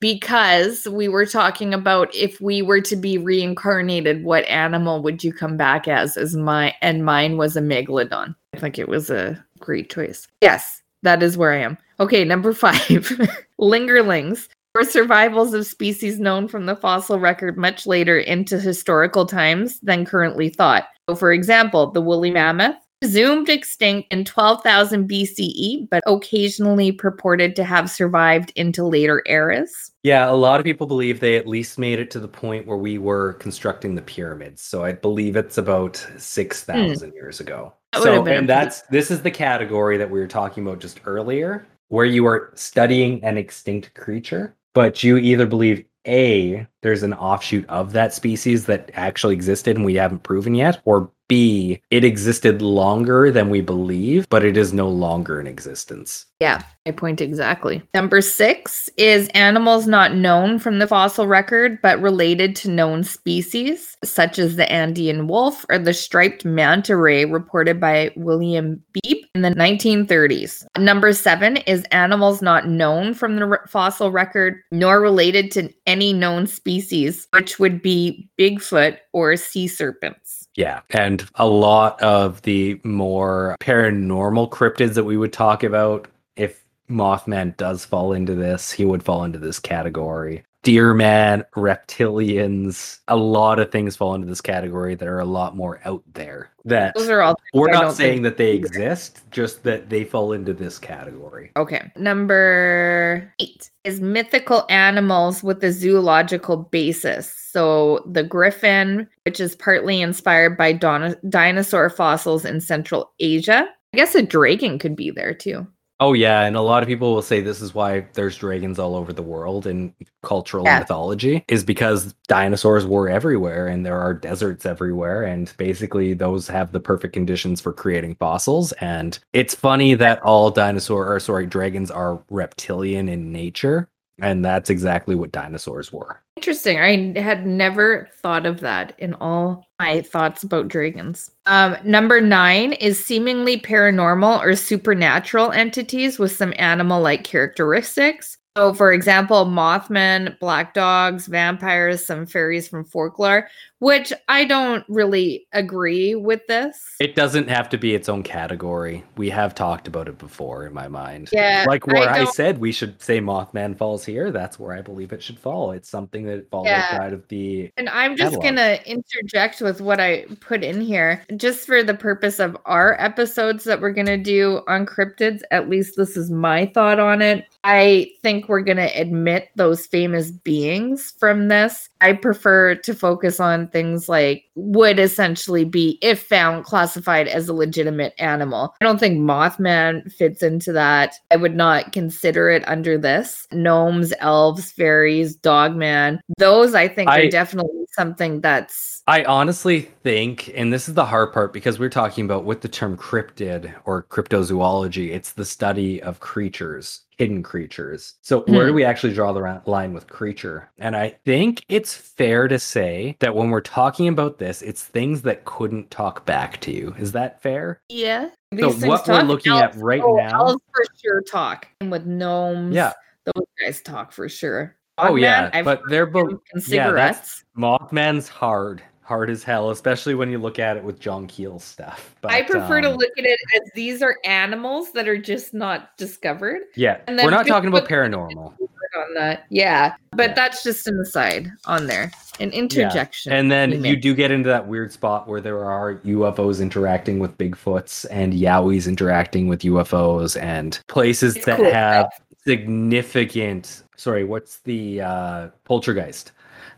[0.00, 5.32] because we were talking about if we were to be reincarnated, what animal would you
[5.32, 6.16] come back as?
[6.16, 8.34] As my and mine was a megalodon.
[8.54, 10.26] I think it was a great choice.
[10.40, 11.76] Yes, that is where I am.
[12.00, 12.80] Okay, number five,
[13.60, 14.48] lingerlings.
[14.76, 20.04] Or survivals of species known from the fossil record much later into historical times than
[20.04, 20.88] currently thought.
[21.08, 27.62] So, for example, the woolly mammoth, presumed extinct in 12,000 BCE, but occasionally purported to
[27.62, 29.92] have survived into later eras.
[30.02, 32.78] Yeah, a lot of people believe they at least made it to the point where
[32.78, 34.62] we were constructing the pyramids.
[34.62, 37.14] So I believe it's about 6,000 hmm.
[37.14, 37.74] years ago.
[37.92, 41.66] That So and that's this is the category that we were talking about just earlier
[41.88, 47.66] where you are studying an extinct creature, but you either believe A, there's an offshoot
[47.68, 52.60] of that species that actually existed and we haven't proven yet, or B, it existed
[52.62, 56.26] longer than we believe, but it is no longer in existence.
[56.40, 57.82] Yeah, my point exactly.
[57.94, 63.96] Number six is animals not known from the fossil record, but related to known species,
[64.04, 69.42] such as the Andean wolf or the striped manta ray reported by William Beebe in
[69.42, 70.66] the 1930s.
[70.76, 76.46] Number seven is animals not known from the fossil record, nor related to any known
[76.46, 80.43] species, which would be Bigfoot or sea serpents.
[80.54, 80.82] Yeah.
[80.90, 87.56] And a lot of the more paranormal cryptids that we would talk about, if Mothman
[87.56, 90.44] does fall into this, he would fall into this category.
[90.64, 95.54] Deer man, reptilians, a lot of things fall into this category that are a lot
[95.54, 96.50] more out there.
[96.64, 97.38] That Those are all.
[97.52, 98.66] we're I not saying that they either.
[98.66, 101.52] exist, just that they fall into this category.
[101.56, 101.92] Okay.
[101.96, 107.30] Number eight is mythical animals with a zoological basis.
[107.30, 113.68] So the griffin, which is partly inspired by don- dinosaur fossils in Central Asia.
[113.92, 115.66] I guess a dragon could be there too.
[116.04, 118.94] Oh yeah, and a lot of people will say this is why there's dragons all
[118.94, 120.80] over the world in cultural Yeah.
[120.80, 126.72] mythology is because dinosaurs were everywhere and there are deserts everywhere and basically those have
[126.72, 131.90] the perfect conditions for creating fossils and it's funny that all dinosaur or sorry dragons
[131.90, 133.88] are reptilian in nature
[134.20, 136.20] And that's exactly what dinosaurs were.
[136.36, 136.78] Interesting.
[136.78, 141.30] I had never thought of that in all my thoughts about dragons.
[141.46, 148.38] Um, number nine is seemingly paranormal or supernatural entities with some animal like characteristics.
[148.56, 153.48] So, for example, Mothman, black dogs, vampires, some fairies from folklore,
[153.80, 156.80] which I don't really agree with this.
[157.00, 159.02] It doesn't have to be its own category.
[159.16, 161.30] We have talked about it before in my mind.
[161.32, 161.64] Yeah.
[161.66, 165.12] Like where I, don't- said we should say Mothman falls here, that's where I believe
[165.12, 165.72] it should fall.
[165.72, 166.86] It's something that falls Yeah.
[166.92, 171.24] outside of the And I'm just going to interject with what I put in here,
[171.36, 175.40] just for the purpose of our episodes that we're going to do on cryptids.
[175.50, 177.46] At least this is my thought on it.
[177.64, 181.88] I think we're going to admit those famous beings from this.
[182.04, 187.54] I prefer to focus on things like would essentially be, if found, classified as a
[187.54, 188.74] legitimate animal.
[188.78, 191.14] I don't think Mothman fits into that.
[191.30, 193.46] I would not consider it under this.
[193.52, 200.50] Gnomes, elves, fairies, dogman, those I think I- are definitely something that's I honestly think,
[200.56, 204.04] and this is the hard part because we're talking about with the term cryptid or
[204.04, 208.14] cryptozoology, it's the study of creatures, hidden creatures.
[208.22, 208.76] So, where do Hmm.
[208.76, 210.70] we actually draw the line with creature?
[210.78, 215.22] And I think it's fair to say that when we're talking about this, it's things
[215.22, 216.94] that couldn't talk back to you.
[216.98, 217.80] Is that fair?
[217.88, 218.30] yeah.
[218.58, 221.66] So what we're looking at Elves- right oh, now- elves for sure talk.
[221.80, 222.92] And with gnomes, Yeah.
[223.24, 224.76] those guys talk for sure.
[224.96, 225.50] Oh, yeah.
[225.52, 226.30] I've But they're both.
[226.30, 227.44] and Yeah, that's cigarettes.
[227.58, 228.80] Mothman's hard.
[229.02, 232.14] Hard as hell, especially when you look at it with John Keel stuff.
[232.22, 235.52] But, I prefer to um, look at it as these are animals that are just
[235.52, 236.62] not discovered.
[236.74, 238.54] Yeah, and we're not talking about paranormal.
[238.96, 240.34] On that, yeah, but Yeah.
[240.34, 243.32] that's just an aside on there, an interjection.
[243.32, 247.18] And then we you do get into that weird spot where there are UFOs interacting
[247.18, 252.08] with Bigfoots and Yowies interacting with UFOs and places It's that cool have
[252.46, 256.32] significant sorry, what's the uh poltergeist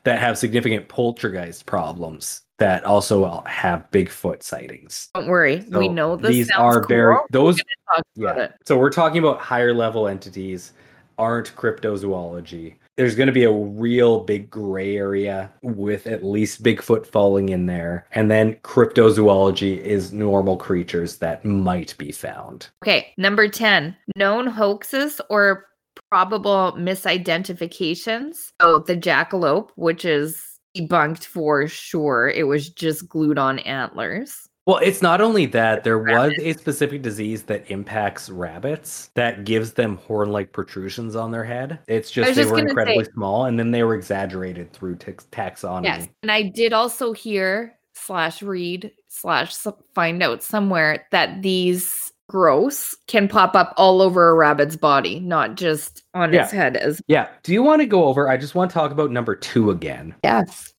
[0.04, 5.10] that have significant poltergeist problems that also have Bigfoot sightings.
[5.14, 6.30] Don't worry, we know this.
[6.30, 7.26] these sounds are very cool.
[7.30, 8.42] those Talk about yeah.
[8.44, 8.54] it.
[8.64, 10.72] So we're talking about higher level entities
[11.18, 12.76] aren't cryptozoology.
[12.96, 17.66] There's going to be a real big gray area with at least Bigfoot falling in
[17.66, 18.06] there.
[18.12, 22.68] And then cryptozoology is normal creatures that might be found.
[22.82, 25.66] Okay, number 10, known hoaxes or
[26.10, 28.52] probable misidentifications.
[28.60, 30.42] So the jackalope, which is
[30.76, 34.45] debunked for sure, it was just glued on antlers.
[34.66, 39.74] Well, it's not only that, there was a specific disease that impacts rabbits that gives
[39.74, 41.78] them horn like protrusions on their head.
[41.86, 45.28] It's just they just were incredibly say- small and then they were exaggerated through tax-
[45.30, 45.84] taxonomy.
[45.84, 46.08] Yes.
[46.22, 49.54] And I did also hear slash read slash
[49.94, 55.54] find out somewhere that these growths can pop up all over a rabbit's body, not
[55.54, 57.28] just on its head as Yeah.
[57.44, 58.28] Do you want to go over?
[58.28, 60.12] I just want to talk about number two again.
[60.24, 60.72] yes.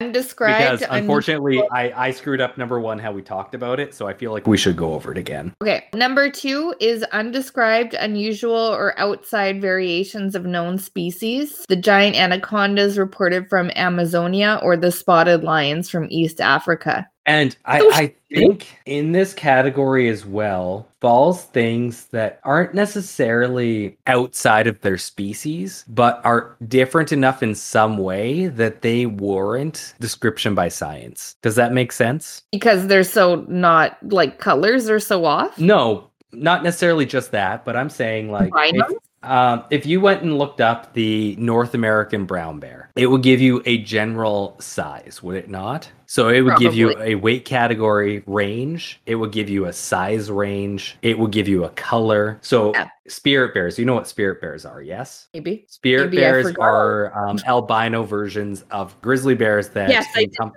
[0.00, 0.80] Undescribed.
[0.80, 4.14] because unfortunately I, I screwed up number one how we talked about it so i
[4.14, 5.84] feel like we should go over it again Okay.
[5.94, 11.66] Number two is undescribed, unusual, or outside variations of known species.
[11.68, 17.09] The giant anacondas reported from Amazonia or the spotted lions from East Africa.
[17.26, 24.66] And I, I think in this category as well falls things that aren't necessarily outside
[24.66, 30.68] of their species but are different enough in some way that they warrant description by
[30.68, 35.58] science does that make sense Because they're so not like colors are so off.
[35.58, 38.96] no not necessarily just that but i'm saying like if-?
[39.22, 43.40] Um, if you went and looked up the North American brown bear, it would give
[43.40, 45.90] you a general size, would it not?
[46.06, 49.00] So it would give you a weight category range.
[49.06, 50.96] It would give you a size range.
[51.02, 52.38] It would give you a color.
[52.40, 52.88] So Yeah.
[53.08, 55.28] spirit bears, you know what spirit bears are, yes?
[55.34, 55.66] Maybe.
[55.68, 59.90] Spirit Maybe bears are um, albino versions of grizzly bears that.
[59.90, 60.52] Yes, I did encom-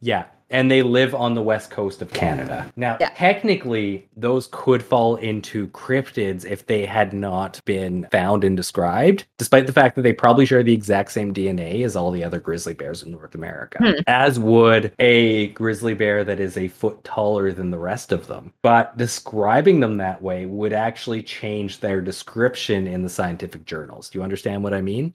[0.00, 2.70] yeah, and they live on the west coast of Canada.
[2.76, 3.10] Now, Yeah.
[3.16, 9.66] technically, those could fall into cryptids if they had not been found and described, despite
[9.66, 12.74] the fact that they probably share the exact same DNA as all the other grizzly
[12.74, 14.00] bears in North America, Hmm.
[14.06, 18.52] as would a grizzly bear that is a foot taller than the rest of them.
[18.62, 24.08] But describing them that way would actually change their description in the scientific journals.
[24.10, 25.14] Do you understand what I mean?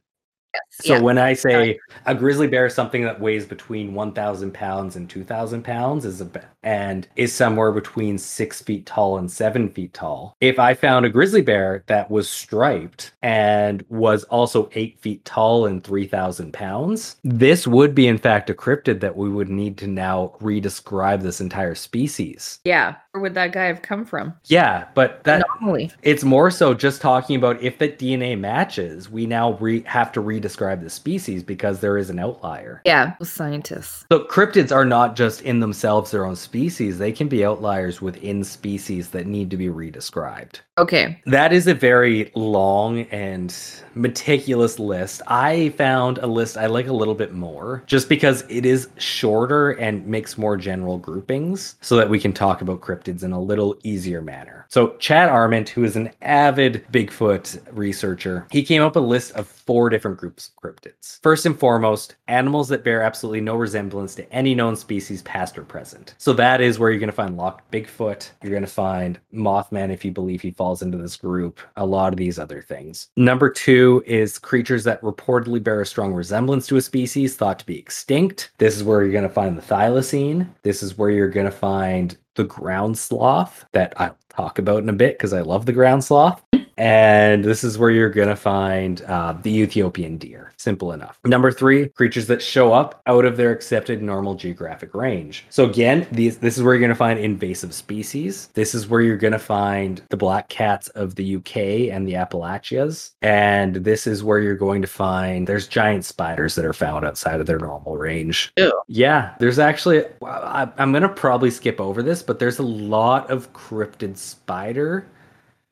[0.70, 1.02] So yeah.
[1.02, 5.64] when I say a grizzly bear is something that weighs between 1,000 pounds and 2,000
[5.64, 6.30] pounds is a
[6.64, 10.36] and is somewhere between six feet tall and seven feet tall.
[10.42, 15.66] If I found a grizzly bear that was striped and was also eight feet tall
[15.66, 19.88] and 3,000 pounds, this would be in fact a cryptid that we would need to
[19.88, 22.60] now redescribe this entire species.
[22.64, 22.96] Yeah.
[23.12, 24.34] Where would that guy have come from?
[24.46, 25.92] Yeah, but that Anomaly.
[26.02, 30.22] it's more so just talking about if the DNA matches, we now re- have to
[30.42, 32.82] redescribe the species because there is an outlier.
[32.86, 33.14] Yeah.
[33.22, 34.06] Scientists.
[34.12, 38.44] So cryptids are not just in themselves their own species, they can be outliers within
[38.44, 40.62] species that need to be redescribed.
[40.78, 41.22] Okay.
[41.26, 43.56] That is a very long and
[43.94, 45.22] meticulous list.
[45.28, 49.72] I found a list I like a little bit more just because it is shorter
[49.72, 53.78] and makes more general groupings so that we can talk about cryptids in a little
[53.84, 54.66] easier manner.
[54.70, 59.34] So, Chad Arment, who is an avid Bigfoot researcher, he came up with a list
[59.34, 61.20] of four different groups of cryptids.
[61.22, 65.64] First and foremost, animals that bear absolutely no resemblance to any known species, past or
[65.64, 66.16] present.
[66.18, 68.30] So, that is where you're going to find locked Bigfoot.
[68.42, 72.14] You're going to find Mothman if you believe he falls into this group, a lot
[72.14, 73.10] of these other things.
[73.16, 77.66] Number two is creatures that reportedly bear a strong resemblance to a species thought to
[77.66, 78.52] be extinct.
[78.58, 80.48] This is where you're going to find the thylacine.
[80.64, 84.90] This is where you're going to find the ground sloth that I'll talk about in
[84.90, 86.42] a bit because I love the ground sloth.
[86.78, 90.52] And this is where you're going to find uh, the Ethiopian deer.
[90.58, 91.20] Simple enough.
[91.26, 95.46] Number three, creatures that show up out of their accepted normal geographic range.
[95.50, 98.48] So, again, these, this is where you're going to find invasive species.
[98.54, 102.16] This is where you're going to find the black cats of the UK and the
[102.16, 103.12] Appalachias.
[103.22, 107.40] And this is where you're going to find there's giant spiders that are found outside
[107.40, 108.54] of their normal range.
[108.58, 108.72] Ew.
[108.88, 113.30] Yeah, there's actually, I, I'm going to probably skip over this, but there's a lot
[113.30, 115.08] of cryptid spider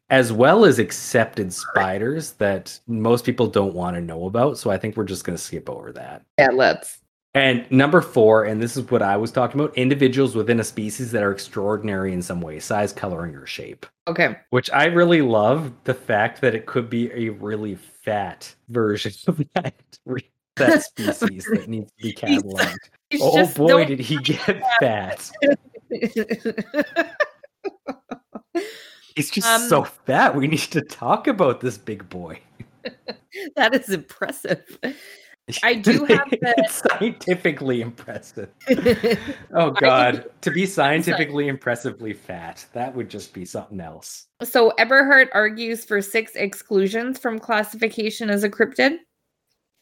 [0.10, 4.58] as well as accepted spiders that most people don't want to know about.
[4.58, 6.24] So I think we're just going to skip over that.
[6.38, 6.50] Yeah.
[6.52, 7.00] Let's.
[7.36, 11.12] And number four, and this is what I was talking about individuals within a species
[11.12, 13.86] that are extraordinary in some way, size, coloring, or shape.
[14.08, 14.36] Okay.
[14.50, 19.44] Which I really love the fact that it could be a really fat version of
[19.54, 19.76] that,
[20.56, 22.78] that species that needs to be cataloged.
[23.12, 25.30] He's Oh, oh boy, did he get fat.
[29.16, 30.36] He's just Um, so fat.
[30.36, 32.40] We need to talk about this big boy.
[33.56, 34.80] that is impressive.
[35.64, 38.50] I do have the- it's scientifically impressive.
[39.54, 44.28] Oh god, to be scientifically impressively fat, that would just be something else.
[44.44, 48.98] so Eberhart argues for six exclusions from classification as a cryptid.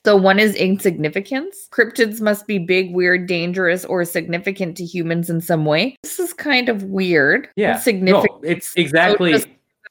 [0.08, 1.68] So one is insignificance.
[1.70, 5.98] Cryptids must be big, weird, dangerous, or significant to humans in some way.
[6.02, 7.50] This is kind of weird.
[7.58, 8.42] Yeah, Significant.
[8.42, 9.50] No, it's exactly just-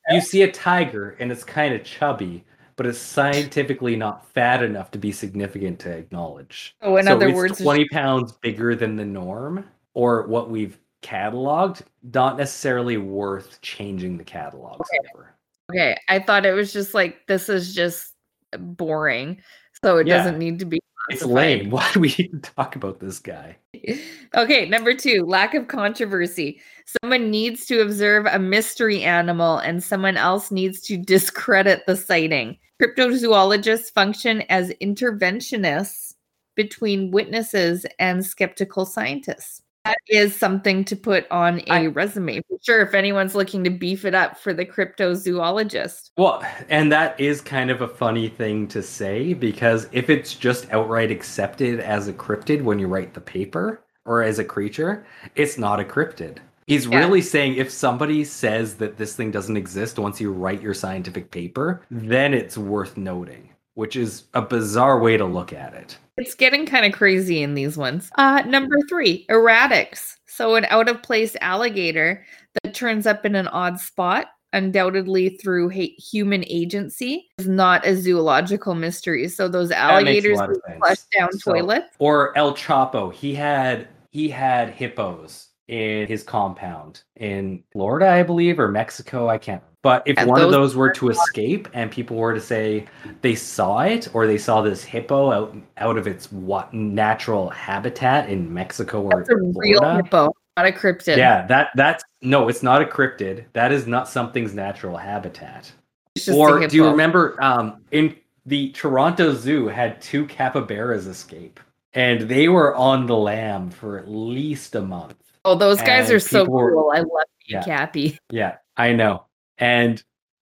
[0.09, 2.47] you see a tiger and it's kind of chubby,
[2.77, 6.75] but it's scientifically not fat enough to be significant to acknowledge.
[6.81, 11.83] Oh, in so other words, 20 pounds bigger than the norm or what we've cataloged,
[12.15, 15.29] not necessarily worth changing the catalogs Okay.
[15.71, 18.15] Okay, I thought it was just like this is just
[18.59, 19.43] boring,
[19.85, 20.19] so it Yeah.
[20.19, 20.81] doesn't need to be.
[21.09, 21.71] It's lame.
[21.71, 23.57] Why do we even talk about this guy?
[24.35, 26.61] Okay, number two, lack of controversy.
[27.01, 32.59] Someone needs to observe a mystery animal, and someone else needs to discredit the sighting.
[32.83, 36.15] Cryptozoologists function as interventionists
[36.55, 39.63] between witnesses and skeptical scientists.
[39.87, 42.81] That is something to put on a I- resume for sure.
[42.83, 46.11] If anyone's looking to beef it up for the cryptozoologist.
[46.17, 50.71] Well, and that is kind of a funny thing to say because if it's just
[50.73, 55.07] outright accepted as a cryptid when you write the paper or as a creature,
[55.37, 56.39] it's not a cryptid.
[56.67, 56.99] He's Yeah.
[56.99, 61.31] really saying if somebody says that this thing doesn't exist once you write your scientific
[61.31, 65.97] paper, then it's worth noting, which is a bizarre way to look at it.
[66.17, 68.11] It's getting kind of crazy in these ones.
[68.17, 70.15] Uh, number three, erratics.
[70.27, 72.25] So, an out of place alligator
[72.63, 77.95] that turns up in an odd spot, undoubtedly through ha- human agency, is not a
[77.97, 79.29] zoological mystery.
[79.29, 80.79] So, those alligators lot of with sense.
[80.79, 81.95] flush down So- toilets.
[81.99, 88.61] Or El Chapo, he had he had hippos in his compound in Florida, I believe,
[88.61, 89.29] or Mexico.
[89.29, 89.63] I can't.
[89.83, 92.87] But if Yeah, one of those those were to escape and people were to say
[93.21, 98.29] they saw it or they saw this hippo out out of its what natural habitat
[98.29, 101.17] in Mexico or That's a real Florida, hippo, not a cryptid.
[101.17, 103.45] yeah, that that's no, it's not a cryptid.
[103.53, 105.71] That is not something's natural habitat.
[106.17, 111.07] It's just a Or do you remember um, in the Toronto Zoo had two capybaras
[111.07, 111.61] escape,
[111.93, 115.17] and they were on the lam for at least a month.
[115.47, 116.91] Oh, those guys are so people were- cool.
[116.95, 117.09] I love
[117.47, 117.63] you, Yeah.
[117.63, 118.19] Cappy.
[118.31, 119.25] Yeah, I know.
[119.59, 120.03] And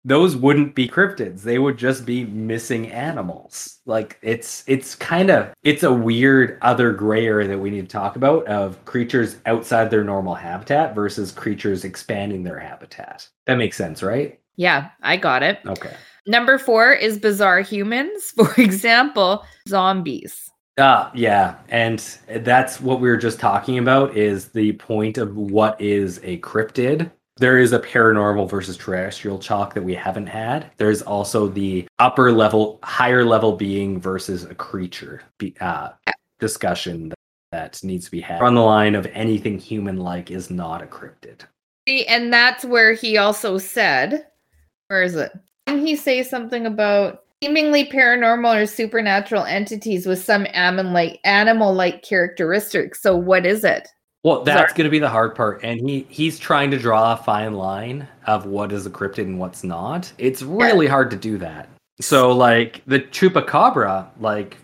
[0.05, 1.43] those wouldn't be cryptids.
[1.43, 3.79] They would just be missing animals.
[3.87, 7.93] Like it's it's kind of it's a weird other gray area that we need to
[7.93, 13.29] talk about of creatures outside their normal habitat versus creatures expanding their habitat.
[13.47, 14.39] That makes sense, right?
[14.57, 15.59] Yeah, I got it.
[15.67, 15.93] Okay.
[16.29, 18.31] Number four is bizarre humans.
[18.37, 20.46] For example, zombies.
[20.79, 21.99] Ah, yeah, and
[22.29, 24.15] that's what we were just talking about.
[24.17, 27.11] Is the point of what is a cryptid?
[27.39, 30.71] There is a paranormal versus terrestrial chalk that we haven't had.
[30.77, 35.91] There's also the upper level, higher level being versus a creature be, uh,
[36.41, 37.19] discussion that,
[37.53, 40.87] that needs to be had on the line of anything human like is not a
[40.87, 41.43] cryptid.
[41.89, 44.27] See, and that's where he also said,
[44.89, 45.33] where is it?
[45.67, 53.03] Didn't he say something about seemingly paranormal or supernatural entities with some animal-like animal-like characteristics?
[53.03, 53.89] So what is it?
[54.23, 57.17] Well, that's going to be the hard part, and he he's trying to draw a
[57.17, 60.13] fine line of what is a cryptid and what's not.
[60.19, 61.69] It's really hard to do that.
[62.01, 64.57] So, like the chupacabra, like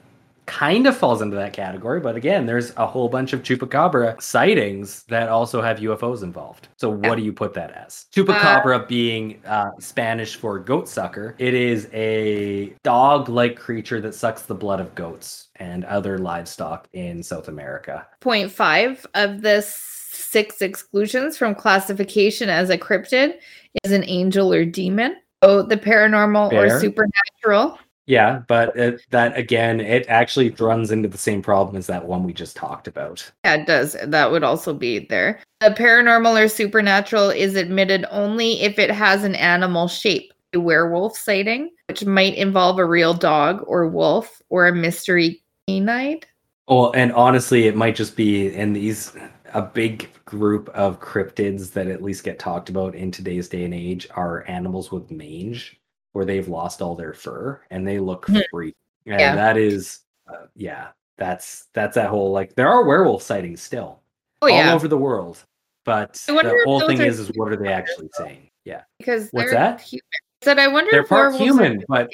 [0.53, 5.05] kind of falls into that category, but again, there's a whole bunch of chupacabra sightings
[5.05, 6.69] that also have UFOs involved.
[6.77, 7.15] So, what Yeah.
[7.17, 8.05] do you put that as?
[8.15, 11.35] Chupacabra being uh, Spanish for goat sucker.
[11.39, 17.23] It is a dog-like creature that sucks the blood of goats and other livestock in
[17.23, 18.07] South America.
[18.21, 23.37] Point five of the six exclusions from classification as a cryptid
[23.85, 25.17] is an angel or demon.
[25.43, 26.77] So the paranormal Fair.
[26.77, 27.79] or supernatural.
[28.07, 32.25] Yeah, but it, that again, it actually runs into the same problem as that one
[32.25, 33.31] we just talked about.
[33.45, 33.97] Yeah, it does.
[34.05, 35.41] That would also be there.
[35.61, 40.33] The paranormal or supernatural is admitted only if it has an animal shape.
[40.55, 46.21] A werewolf sighting, which might involve a real dog or wolf or a mystery canine.
[46.69, 49.17] Well, and honestly, it might just be in these
[49.55, 53.75] a big group of cryptids that at least get talked about in today's day and
[53.75, 55.79] age are animals with mange,
[56.13, 58.43] where they've lost all their fur and they look Mhm.
[58.51, 58.75] free.
[59.07, 59.35] And Yeah.
[59.35, 60.89] that is, uh, yeah,
[61.19, 64.01] that's that's that whole like there are werewolf sightings still
[64.41, 65.45] Oh all yeah, over the world,
[65.85, 68.51] but the whole thing is, is what are they actually saying?
[68.65, 68.83] Yeah.
[68.99, 69.81] because What's that?
[69.81, 70.03] Human.
[70.43, 72.11] Said I wonder They're if part human, but-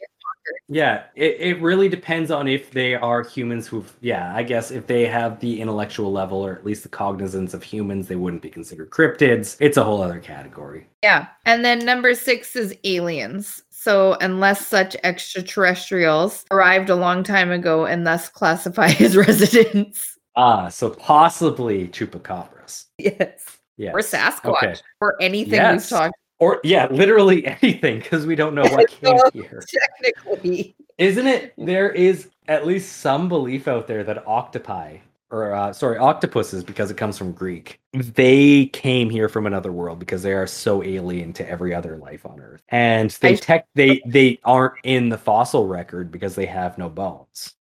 [0.70, 4.86] Yeah, it, it really depends on if they are humans who've, yeah, I guess if
[4.86, 8.48] they have the intellectual level or at least the cognizance of humans, they wouldn't be
[8.48, 9.58] considered cryptids.
[9.60, 10.86] It's a whole other category.
[11.02, 11.26] Yeah.
[11.44, 13.62] And then number six is aliens.
[13.80, 20.18] So, unless such extraterrestrials arrived a long time ago and thus classify as residents.
[20.34, 22.86] Ah, so possibly chupacabras.
[22.98, 23.58] Yes.
[23.76, 23.92] Yeah.
[23.92, 24.74] Or Sasquatch Okay.
[25.00, 25.90] or anything Yes.
[25.92, 29.62] we've talked Or, yeah, literally anything because we don't know what came So- here.
[30.02, 30.74] technically.
[30.98, 31.54] Isn't it?
[31.56, 34.96] There is at least some belief out there that octopi,
[35.30, 39.98] or uh, sorry, octopuses, because it comes from Greek, they came here from another world
[39.98, 44.00] because they are so alien to every other life on Earth, and they tech they
[44.06, 47.54] they aren't in the fossil record because they have no bones.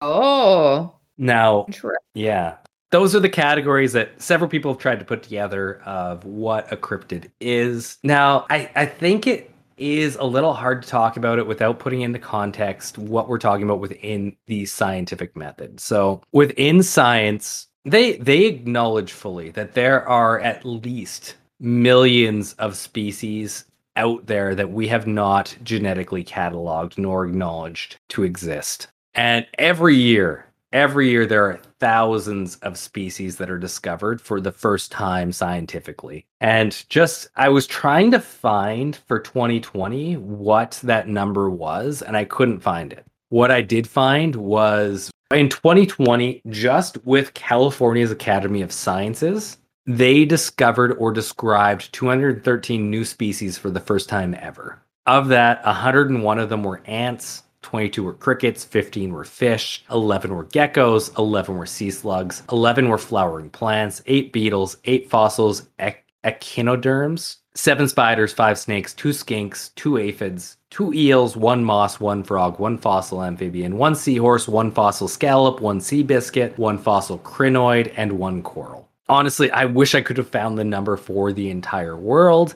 [0.00, 1.66] Oh, Now,
[2.14, 2.56] yeah.
[2.90, 6.76] Those are the categories that several people have tried to put together of what a
[6.76, 7.96] cryptid is.
[8.02, 9.51] Now, I, I think it
[9.82, 13.64] is a little hard to talk about it without putting into context what we're talking
[13.64, 15.80] about within the scientific method.
[15.80, 23.64] So, within science, they they acknowledge fully that there are at least millions of species
[23.96, 28.88] out there that we have not genetically cataloged nor acknowledged to exist.
[29.14, 34.52] And every year, every year there are thousands of species that are discovered for the
[34.52, 36.26] first time scientifically.
[36.40, 42.24] And just I was trying to find for 2020 what that number was and I
[42.24, 43.04] couldn't find it.
[43.28, 50.92] What I did find was in 2020 just with California's Academy of Sciences they discovered
[50.92, 54.80] or described 213 new species for the first time ever.
[55.06, 60.44] Of that, 101 of them were ants, 22 were crickets, 15 were fish, 11 were
[60.44, 67.38] geckos, 11 were sea slugs, 11 were flowering plants, 8 beetles, 8 fossils, ech- echinoderms,
[67.54, 72.78] 7 spiders, 5 snakes, 2 skinks, 2 aphids, 2 eels, 1 moss, 1 frog, 1
[72.78, 78.42] fossil amphibian, 1 seahorse, 1 fossil scallop, 1 sea biscuit, 1 fossil crinoid, and 1
[78.42, 78.88] coral.
[79.08, 82.54] Honestly, I wish I could have found the number for the entire world,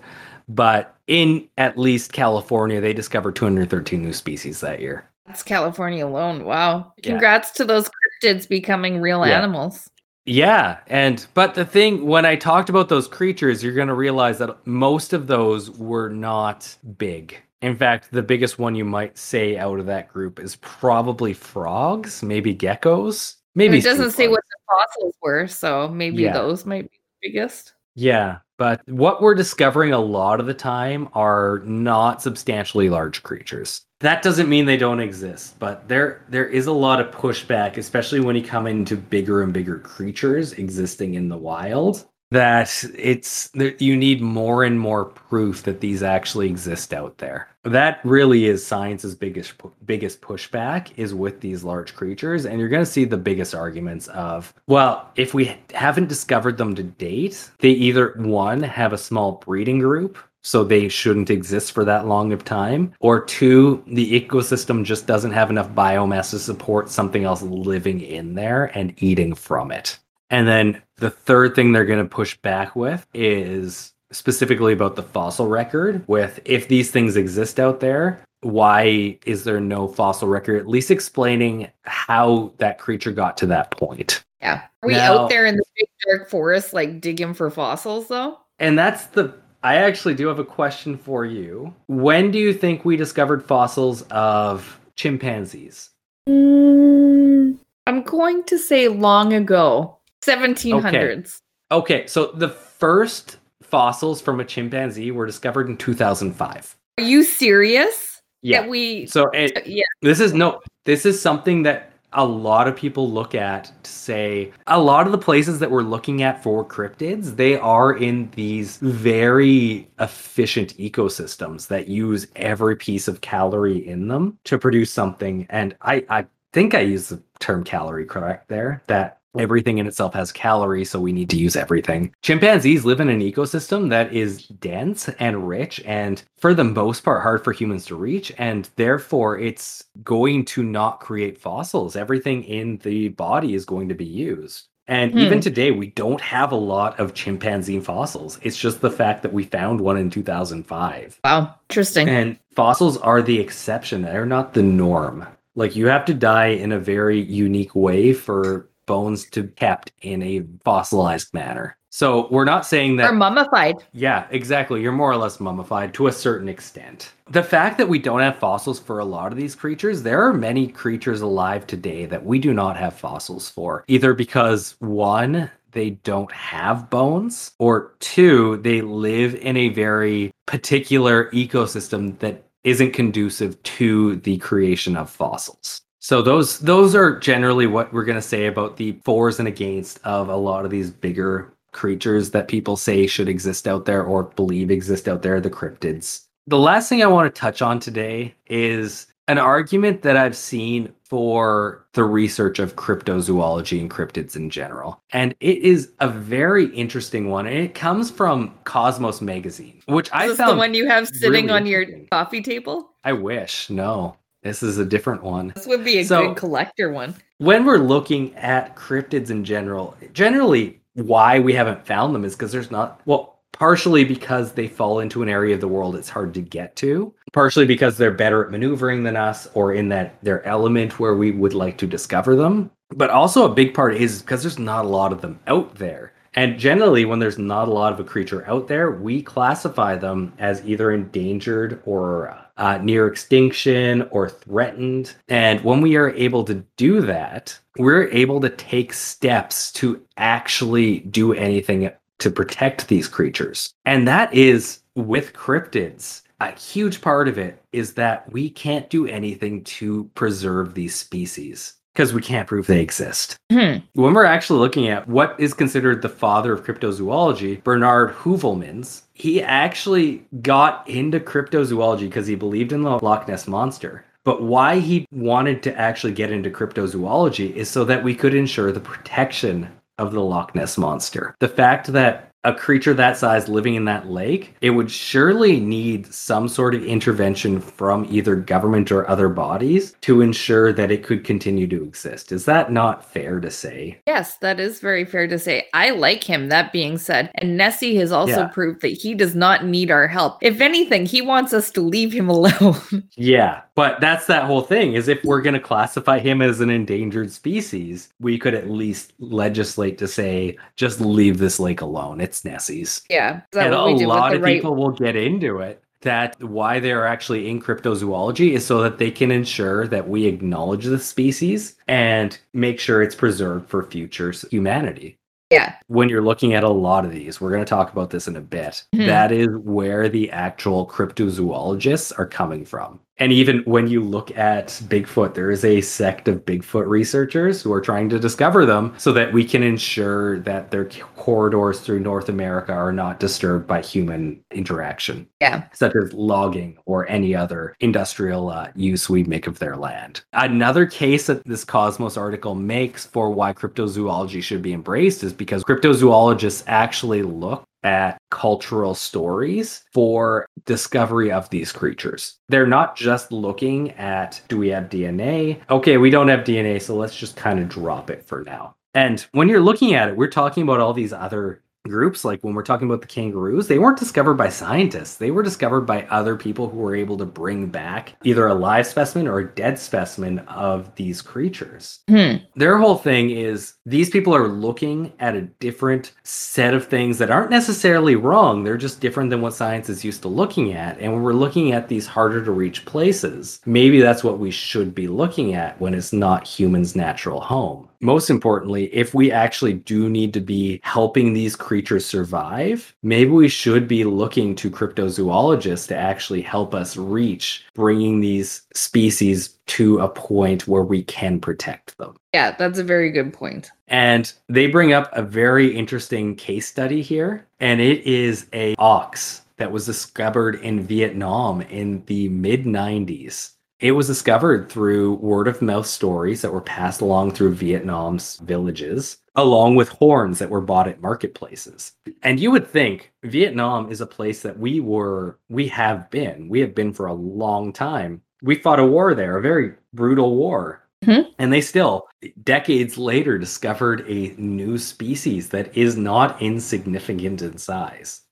[0.49, 5.09] but in at least California, they discovered 213 new species that year.
[5.27, 6.45] That's California alone.
[6.45, 6.93] Wow.
[6.99, 7.11] Yeah.
[7.11, 7.89] Congrats to those
[8.23, 9.39] cryptids becoming real Yeah.
[9.39, 9.91] animals.
[10.29, 14.39] Yeah, and but the thing when I talked about those creatures, you're going to realize
[14.39, 17.37] that most of those were not big.
[17.63, 22.25] In fact, the biggest one you might say out of that group is probably frogs,
[22.25, 26.33] maybe geckos, maybe it doesn't say what the fossils were, so maybe Yeah.
[26.33, 27.75] those might be the biggest.
[27.97, 33.83] Yeah, but what we're discovering a lot of the time are not substantially large creatures.
[34.01, 38.21] That doesn't mean they don't exist, but there there is a lot of pushback, especially
[38.21, 43.81] when you come into bigger and bigger creatures existing in the wild that it's that
[43.81, 47.49] you need more and more proof that these actually exist out there.
[47.63, 49.55] That really is science's biggest
[49.85, 54.09] biggest pushback is with these large creatures and you're going to see the biggest arguments
[54.09, 59.33] of well, if we haven't discovered them to date, they either one have a small
[59.45, 62.95] breeding group so they shouldn't exist for that long of time.
[63.01, 68.35] Or two, the ecosystem just doesn't have enough biomass to support something else living in
[68.35, 69.99] there and eating from it.
[70.31, 75.03] And then the third thing they're going to push back with is specifically about the
[75.03, 80.61] fossil record with if these things exist out there why is there no fossil record?
[80.61, 84.25] At least explaining how that creature got to that point.
[84.41, 84.63] Yeah.
[84.83, 88.39] Are we now, out there in the big dark forest like digging for fossils though?
[88.59, 91.75] And that's the i actually do have a question for you.
[91.89, 95.91] When do you think we discovered fossils of chimpanzees?
[96.29, 97.57] Mm,
[97.87, 99.96] i'm going to say long ago
[100.27, 101.41] 1700s.
[101.71, 102.01] Okay.
[102.01, 106.77] okay, so the first fossils from a chimpanzee were discovered in 2005.
[106.99, 108.23] Are you serious?
[108.43, 108.63] Yeah.
[108.63, 109.85] That we So it, yeah.
[110.03, 114.53] This is no this is something that a lot of people look at to say
[114.67, 118.79] a lot of the places that we're looking at for cryptids they are in these
[118.79, 125.77] very efficient ecosystems that use every piece of calorie in them to produce something and
[125.83, 130.33] i i think i use the term calorie correct there that everything in itself has
[130.33, 132.15] calories, so we need to use everything.
[132.23, 137.23] Chimpanzees live in an ecosystem that is dense and rich, and for the most part,
[137.23, 138.33] hard for humans to reach.
[138.39, 141.97] And therefore, it's going to not create fossils.
[141.97, 144.67] Everything in the body is going to be used.
[144.89, 145.19] And hmm.
[145.19, 148.39] even today, we don't have a lot of chimpanzee fossils.
[148.43, 151.21] It's just the fact that we found one in 2005.
[151.25, 152.09] Wow, interesting.
[152.09, 155.27] And fossils are the exception, they're not the norm.
[155.55, 160.23] Like, you have to die in a very unique way for bones to kept in
[160.23, 161.77] a fossilized manner.
[161.91, 163.11] So we're not saying that.
[163.11, 163.77] Or mummified.
[163.93, 164.83] Yeah, exactly.
[164.83, 167.13] You're more or less mummified to a certain extent.
[167.31, 170.35] The fact that we don't have fossils for a lot of these creatures, there are
[170.35, 173.83] many creatures alive today that we do not have fossils for.
[173.89, 181.31] Either because, one, they don't have bones, or two, they live in a very particular
[181.31, 185.83] ecosystem that isn't conducive to the creation of fossils.
[186.07, 189.99] So those those are generally what we're going to say about the fors and against
[190.05, 194.23] of a lot of these bigger creatures that people say should exist out there or
[194.23, 196.27] believe exist out there, the cryptids.
[196.47, 200.93] The last thing I want to touch on today is an argument that I've seen
[201.03, 205.03] for the research of cryptozoology and cryptids in general.
[205.11, 207.49] And it is a very interesting one.
[207.49, 211.47] And it comes from Cosmos magazine, which is I found the one you have sitting
[211.47, 212.93] really on your coffee table.
[213.03, 213.69] I wish.
[213.71, 214.17] No.
[214.47, 215.53] This is a different one.
[215.55, 217.15] This would be a so, good collector one.
[217.39, 222.53] When we're looking at cryptids in general, generally why we haven't found them is because
[222.53, 226.33] there's not well, partially because they fall into an area of the world it's hard
[226.35, 230.45] to get to, partially because they're better at maneuvering than us or in that their
[230.47, 232.71] element where we would like to discover them.
[232.91, 236.13] But also a big part is because there's not a lot of them out there.
[236.35, 240.35] And generally, when there's not a lot of a creature out there, we classify them
[240.39, 245.15] as either endangered or uh, uh, near extinction or threatened.
[245.29, 251.01] And when we are able to do that, we're able to take steps to actually
[251.01, 253.75] do anything to protect these creatures.
[253.85, 256.23] And that is with cryptids.
[256.41, 261.75] A huge part of it is that we can't do anything to preserve these species
[261.95, 263.39] because we can't prove they exist.
[263.51, 263.79] Hmm.
[263.95, 269.43] When we're actually looking at what is considered the father of cryptozoology, Bernard Heuvelmans, he
[269.43, 274.05] actually got into cryptozoology because he believed in the Loch Ness monster.
[274.25, 278.73] But why he wanted to actually get into cryptozoology is so that we could ensure
[278.73, 281.35] the protection of the Loch Ness monster.
[281.41, 286.07] The fact that a creature that size living in that lake, it would surely need
[286.15, 291.25] some sort of intervention from either government or other bodies to ensure that it could
[291.25, 292.31] continue to exist.
[292.31, 294.01] Is that not fair to say?
[294.07, 295.67] Yes, that is very fair to say.
[295.75, 297.33] I like him, that being said.
[297.35, 298.49] And Nessie has also yeah.
[298.49, 300.39] proved that he does not need our help.
[300.41, 303.09] If anything, he wants us to leave him alone.
[303.17, 306.71] yeah, but that's that whole thing is if we're going to classify him as an
[306.71, 312.21] endangered species, we could at least legislate to say, just leave this lake alone.
[312.21, 313.03] It's Nessie's.
[313.09, 313.41] Yeah.
[313.55, 314.57] And a lot of right...
[314.57, 319.11] people will get into it that why they're actually in cryptozoology is so that they
[319.11, 325.19] can ensure that we acknowledge the species and make sure it's preserved for future humanity.
[325.51, 325.77] Yeah.
[325.87, 328.35] when you're looking at a lot of these, we're going to talk about this in
[328.35, 328.83] a bit.
[328.93, 329.07] Mhm.
[329.07, 332.99] That is where the actual cryptozoologists are coming from.
[333.19, 337.73] And even when you look at Bigfoot, there is a sect of Bigfoot researchers who
[337.73, 342.29] are trying to discover them so that we can ensure that their corridors through North
[342.29, 345.65] America are not disturbed by human interaction, Yeah.
[345.73, 350.23] such as logging or any other industrial uh, use we make of their land.
[350.35, 355.65] Another case that this Cosmos article makes for why cryptozoology should be embraced is because
[355.65, 362.37] cryptozoologists actually look at cultural stories for discovery of these creatures.
[362.49, 365.61] They're not just looking at do we have DNA?
[365.71, 368.75] Okay, we don't have DNA, so let's just kind of drop it for now.
[368.93, 372.55] And when you're looking at it, we're talking about all these other groups like when
[372.55, 376.37] we're talking about the kangaroos they weren't discovered by scientists they were discovered by other
[376.37, 380.39] people who were able to bring back either a live specimen or a dead specimen
[380.41, 382.37] of these creatures Hmm.
[382.55, 387.31] their whole thing is these people are looking at a different set of things that
[387.31, 388.65] aren't necessarily wrong.
[388.65, 390.99] They're just different than what science is used to looking at.
[390.99, 394.95] And when we're looking at these harder to reach places, maybe that's what we should
[394.95, 397.89] be looking at when it's not humans' natural home.
[398.01, 403.49] Most importantly, if we actually do need to be helping these creatures survive, maybe we
[403.49, 410.09] should be looking to cryptozoologists to actually help us reach bringing these species to a
[410.09, 412.17] point where we can protect them.
[412.33, 413.71] Yeah, that's a very good point.
[413.89, 419.43] And they bring up a very interesting case study here, and it is a ox
[419.57, 423.53] that was discovered in Vietnam in the mid 90s.
[423.79, 429.19] It was discovered through word of mouth stories that were passed along through Vietnam's villages,
[429.35, 431.93] along with horns that were bought at marketplaces.
[432.23, 436.61] And you would think Vietnam is a place that we were, we have been, we
[436.61, 438.23] have been for a long time.
[438.43, 440.83] We fought a war there, a very brutal war.
[441.05, 441.31] Mm-hmm.
[441.39, 442.09] And they still,
[442.45, 448.23] decades later, discovered a new species that is not insignificant in size.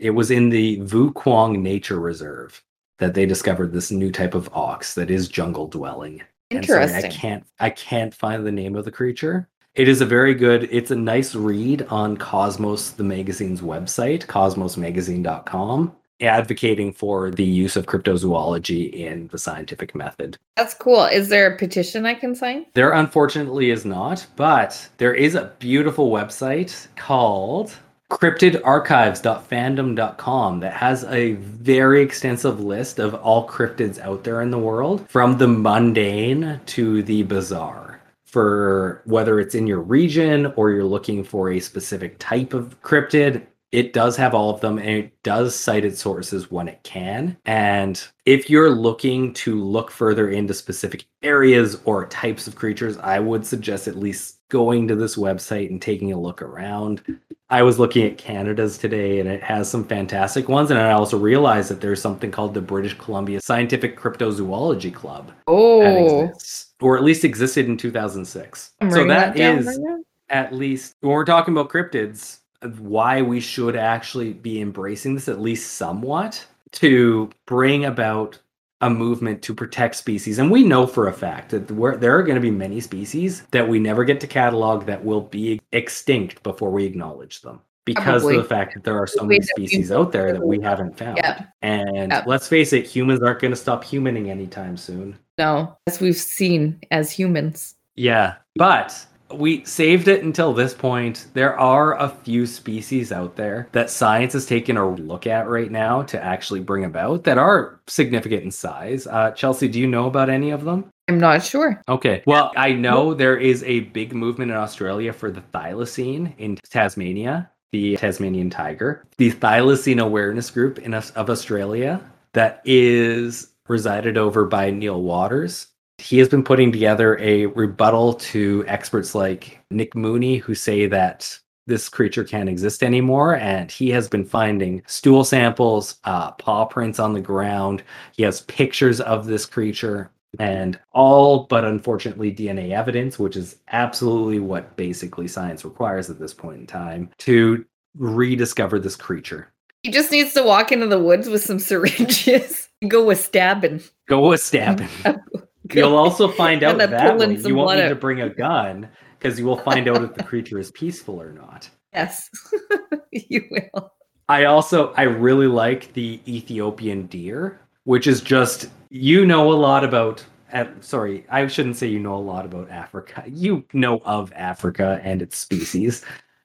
[0.00, 2.60] It was in the Vu Quang Nature Reserve
[3.02, 6.22] that they discovered this new type of ox that is jungle dwelling.
[6.50, 7.04] And Interesting.
[7.04, 9.48] I can't I can't find the name of the creature.
[9.74, 15.96] It is a very good, it's a nice read on Cosmos, the magazine's website, cosmosmagazine.com,
[16.20, 20.36] advocating for the use of cryptozoology in the scientific method.
[20.58, 21.04] That's cool.
[21.04, 22.66] Is there a petition I can sign?
[22.74, 27.74] There unfortunately is not, but there is a beautiful website called
[28.12, 35.08] cryptidarchives.fandom.com that has a very extensive list of all cryptids out there in the world,
[35.08, 38.02] from the mundane to the bizarre.
[38.24, 43.46] For whether it's in your region or you're looking for a specific type of cryptid,
[43.72, 47.38] it does have all of them and it does cite its sources when it can.
[47.46, 53.18] And if you're looking to look further into specific areas or types of creatures, I
[53.18, 57.02] would suggest at least going to this website and taking a look around.
[57.48, 60.70] I was looking at Canada's today and it has some fantastic ones.
[60.70, 65.34] And I also realized that there's something called the British Columbia Scientific Cryptozoology Club that
[65.46, 68.72] Oh, exists, or at least existed in 2006.
[68.82, 70.02] I'm so that down is right
[70.32, 72.38] at least when we're talking about cryptids,
[72.78, 78.38] why we should actually be embracing this at least somewhat to bring about
[78.80, 80.38] a movement to protect species.
[80.38, 83.68] And we know for a fact that there are going to be many species that
[83.68, 87.60] we never get to catalog that will be extinct before we acknowledge them.
[87.84, 88.36] Because Probably.
[88.36, 91.16] of the fact that there are so many species out there that we haven't found.
[91.16, 91.46] Yeah.
[91.62, 92.22] And Yeah.
[92.26, 95.16] let's face it, humans aren't going to stop humaning anytime soon.
[95.38, 97.74] No, as we've seen as humans.
[97.96, 99.04] Yeah, but
[99.34, 101.26] we saved it until this point.
[101.34, 105.70] There are a few species out there that science is taking a look at right
[105.70, 109.06] now to actually bring about that are significant in size.
[109.06, 110.90] Uh, Chelsea, do you know about any of them?
[111.08, 111.82] I'm not sure.
[111.88, 112.22] Okay.
[112.26, 117.50] Well, I know there is a big movement in Australia for the thylacine in Tasmania,
[117.72, 119.04] the Tasmanian tiger.
[119.18, 122.00] The thylacine awareness group in of Australia
[122.34, 125.68] that is resided over by Neil Waters.
[125.98, 131.38] He has been putting together a rebuttal to experts like Nick Mooney who say that
[131.66, 136.98] this creature can't exist anymore and he has been finding stool samples uh, paw prints
[136.98, 137.84] on the ground
[138.16, 144.38] he has pictures of this creature and all but unfortunately DNA evidence, which is absolutely
[144.38, 147.64] what basically science requires at this point in time to
[147.96, 149.52] rediscover this creature.
[149.82, 153.82] He just needs to walk into the woods with some syringes and go with stabbing.
[154.08, 154.88] Go with stabbing.
[155.80, 157.36] You'll also find out that way.
[157.36, 157.88] You won't need out.
[157.88, 161.32] to bring a gun because you will find out if the creature is peaceful or
[161.32, 161.68] not.
[161.92, 162.30] Yes,
[163.10, 163.92] you will.
[164.28, 169.84] I also I really like the Ethiopian deer, which is just you know a lot
[169.84, 173.24] about at, sorry, I shouldn't say you know a lot about Africa.
[173.26, 176.04] You know of Africa and its species.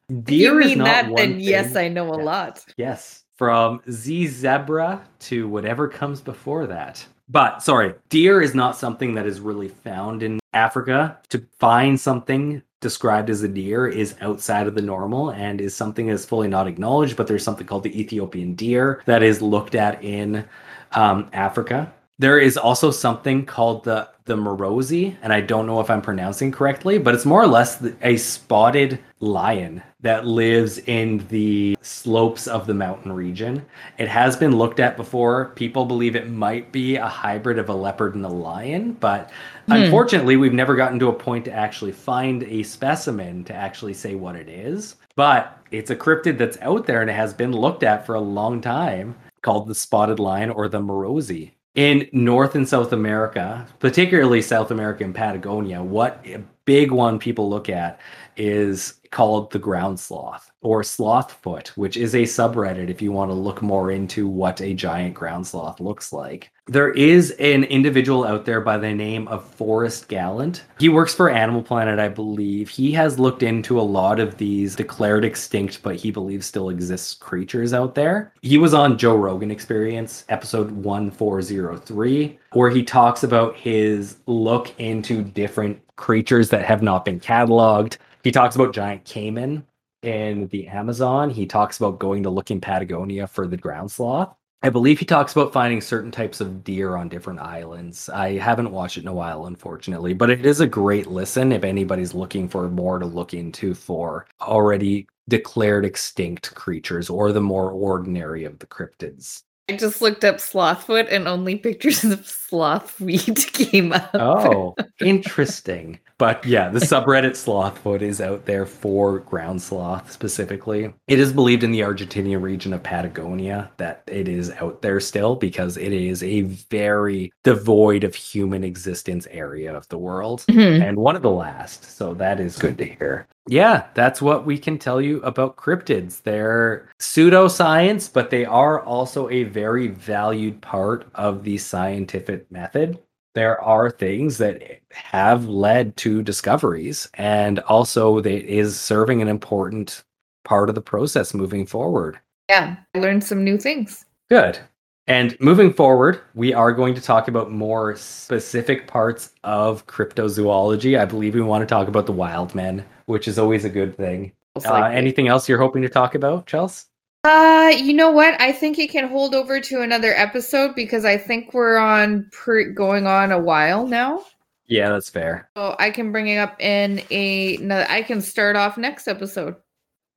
[0.10, 2.66] If you Deer is mean not that, one then yes, I know a lot.
[2.78, 7.06] Yes, from Z zebra to whatever comes before that.
[7.30, 11.18] But sorry, deer is not something that is really found in Africa.
[11.30, 16.08] To find something described as a deer is outside of the normal and is something
[16.08, 17.18] that's fully not acknowledged.
[17.18, 20.48] But there's something called the Ethiopian deer that is looked at in
[20.94, 21.92] um, Africa.
[22.20, 26.52] There is also something called the the Marozi, and I don't know if I'm pronouncing
[26.52, 32.68] correctly, but it's more or less a spotted lion that lives in the slopes of
[32.68, 33.66] the mountain region.
[33.98, 35.54] It has been looked at before.
[35.56, 39.32] People believe it might be a hybrid of a leopard and a lion, but
[39.66, 39.74] Hmm.
[39.74, 44.14] unfortunately, we've never gotten to a point to actually find a specimen to actually say
[44.14, 44.98] what it is.
[45.16, 48.22] But it's a cryptid that's out there and it has been looked at for a
[48.22, 51.52] long time called the spotted lion or the Marozi.
[51.76, 57.50] In North and South America, particularly South America and Patagonia, what a big one people
[57.50, 58.00] look at
[58.36, 63.36] is called the ground sloth or slothfoot, which is a subreddit if you want to
[63.36, 66.52] look more into what a giant ground sloth looks like.
[66.70, 70.62] There is an individual out there by the name of Forrest Galante.
[70.80, 72.68] He works for Animal Planet, I believe.
[72.68, 77.14] He has looked into a lot of these declared extinct, but he believes still exists
[77.14, 78.34] creatures out there.
[78.42, 85.24] He was on Joe Rogan Experience, episode 1403, where he talks about his look into
[85.24, 87.98] different creatures that have not been cataloged.
[88.28, 89.66] He talks about giant caiman
[90.04, 91.30] in the Amazon.
[91.30, 94.36] He talks about going to look in Patagonia for the ground sloth.
[94.62, 98.10] I believe he talks about finding certain types of deer on different islands.
[98.10, 101.64] I haven't watched it in a while, unfortunately, but it is a great listen if
[101.64, 107.72] anybody's looking for more to look into for already declared extinct creatures or the more
[107.72, 109.44] ordinary of the cryptids.
[109.70, 114.10] I just looked up slothfoot and only pictures of sloth meat came up.
[114.16, 116.02] Oh, interesting.
[116.20, 120.94] But yeah, the subreddit Slothfoot is out there for ground sloth specifically.
[121.08, 125.36] It is believed in the Argentinian region of Patagonia that it is out there still
[125.36, 130.82] because it is a very devoid of human existence area of the world Mhm.
[130.82, 131.96] and one of the last.
[131.98, 133.28] So that is good to hear.
[133.48, 136.22] Yeah, that's what we can tell you about cryptids.
[136.24, 143.00] They're pseudoscience, but they are also a very valued part of the scientific method.
[143.38, 150.04] There are things that have led to discoveries, and also that is serving an important
[150.44, 152.20] part of the process moving forward.
[152.50, 154.06] Yeah, I learned some new things.
[154.28, 154.58] Good.
[155.06, 161.00] And moving forward, we are going to talk about more specific parts of cryptozoology.
[161.00, 163.96] I believe we want to talk about the wild men, which is always a good
[163.96, 164.32] thing.
[164.66, 166.87] Uh, anything else you're hoping to talk about, Chels?
[167.28, 168.40] Uh, you know what?
[168.40, 172.72] I think it can hold over to another episode because I think we're on pre-
[172.72, 174.24] going on a while now.
[174.68, 175.50] Yeah, that's fair.
[175.58, 179.58] So I can bring it up in a no, I can start off next episode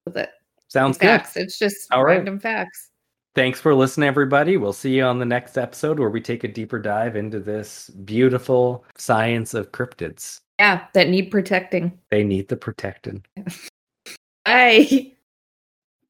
[0.07, 0.31] with it.
[0.69, 1.07] Sounds good.
[1.09, 1.37] facts.
[1.37, 2.15] It's just All right.
[2.15, 2.91] random facts.
[3.35, 4.57] Thanks for listening, everybody.
[4.57, 7.91] We'll see you on the next episode where we take a deeper dive into this
[7.91, 10.43] beautiful science of cryptids.
[10.61, 11.99] Yeah, that need protecting.
[12.13, 13.25] They need the protecting.
[14.45, 15.13] Bye.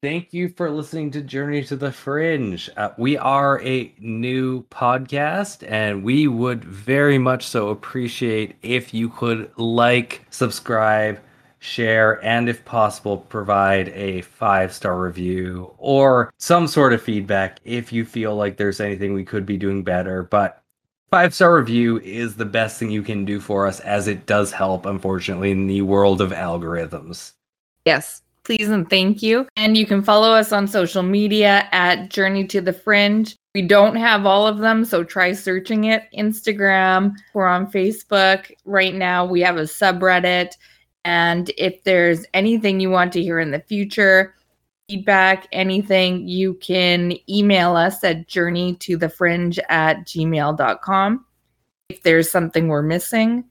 [0.01, 2.71] Thank you for listening to Journey to the Fringe.
[2.75, 9.09] Uh, we are a new podcast, and we would very much so appreciate if you
[9.09, 11.19] could like, subscribe,
[11.59, 17.93] share, and if possible, provide a five star review or some sort of feedback if
[17.93, 20.23] you feel like there's anything we could be doing better.
[20.23, 20.63] But
[21.11, 24.51] five star review is the best thing you can do for us, as it does
[24.51, 27.33] help, unfortunately, in the world of algorithms.
[27.85, 29.47] Yes, please and thank you.
[29.55, 33.35] And you can follow us on social media at Journey to the Fringe.
[33.53, 36.03] We don't have all of them, so try searching it.
[36.17, 38.51] Instagram, we're on Facebook.
[38.65, 40.53] Right now, we have a subreddit.
[41.03, 44.35] And if there's anything you want to hear in the future,
[44.87, 51.25] feedback, anything, you can email us at journey to the fringe at gmail.com.
[51.89, 53.45] If there's something we're missing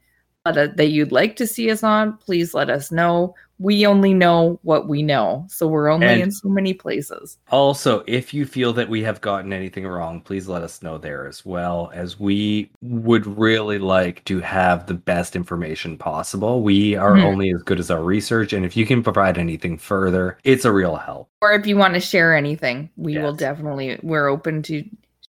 [0.47, 3.34] uh, that that you'd like to see us on, please let us know.
[3.61, 5.44] We only know what we know.
[5.48, 7.36] So we're only And- in so many places.
[7.50, 11.26] Also, if you feel that we have gotten anything wrong, please let us know there
[11.26, 16.62] as well, as we would really like to have the best information possible.
[16.62, 17.24] We are Mhm.
[17.24, 20.72] only as good as our research, and if you can provide anything further, it's a
[20.72, 21.28] real help.
[21.42, 24.84] Or if you want to share anything, we will definitely, we're open to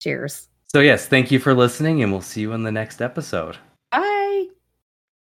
[0.02, 0.48] shares.
[0.66, 3.56] So, yes, thank you for listening, and we'll see you in the next episode.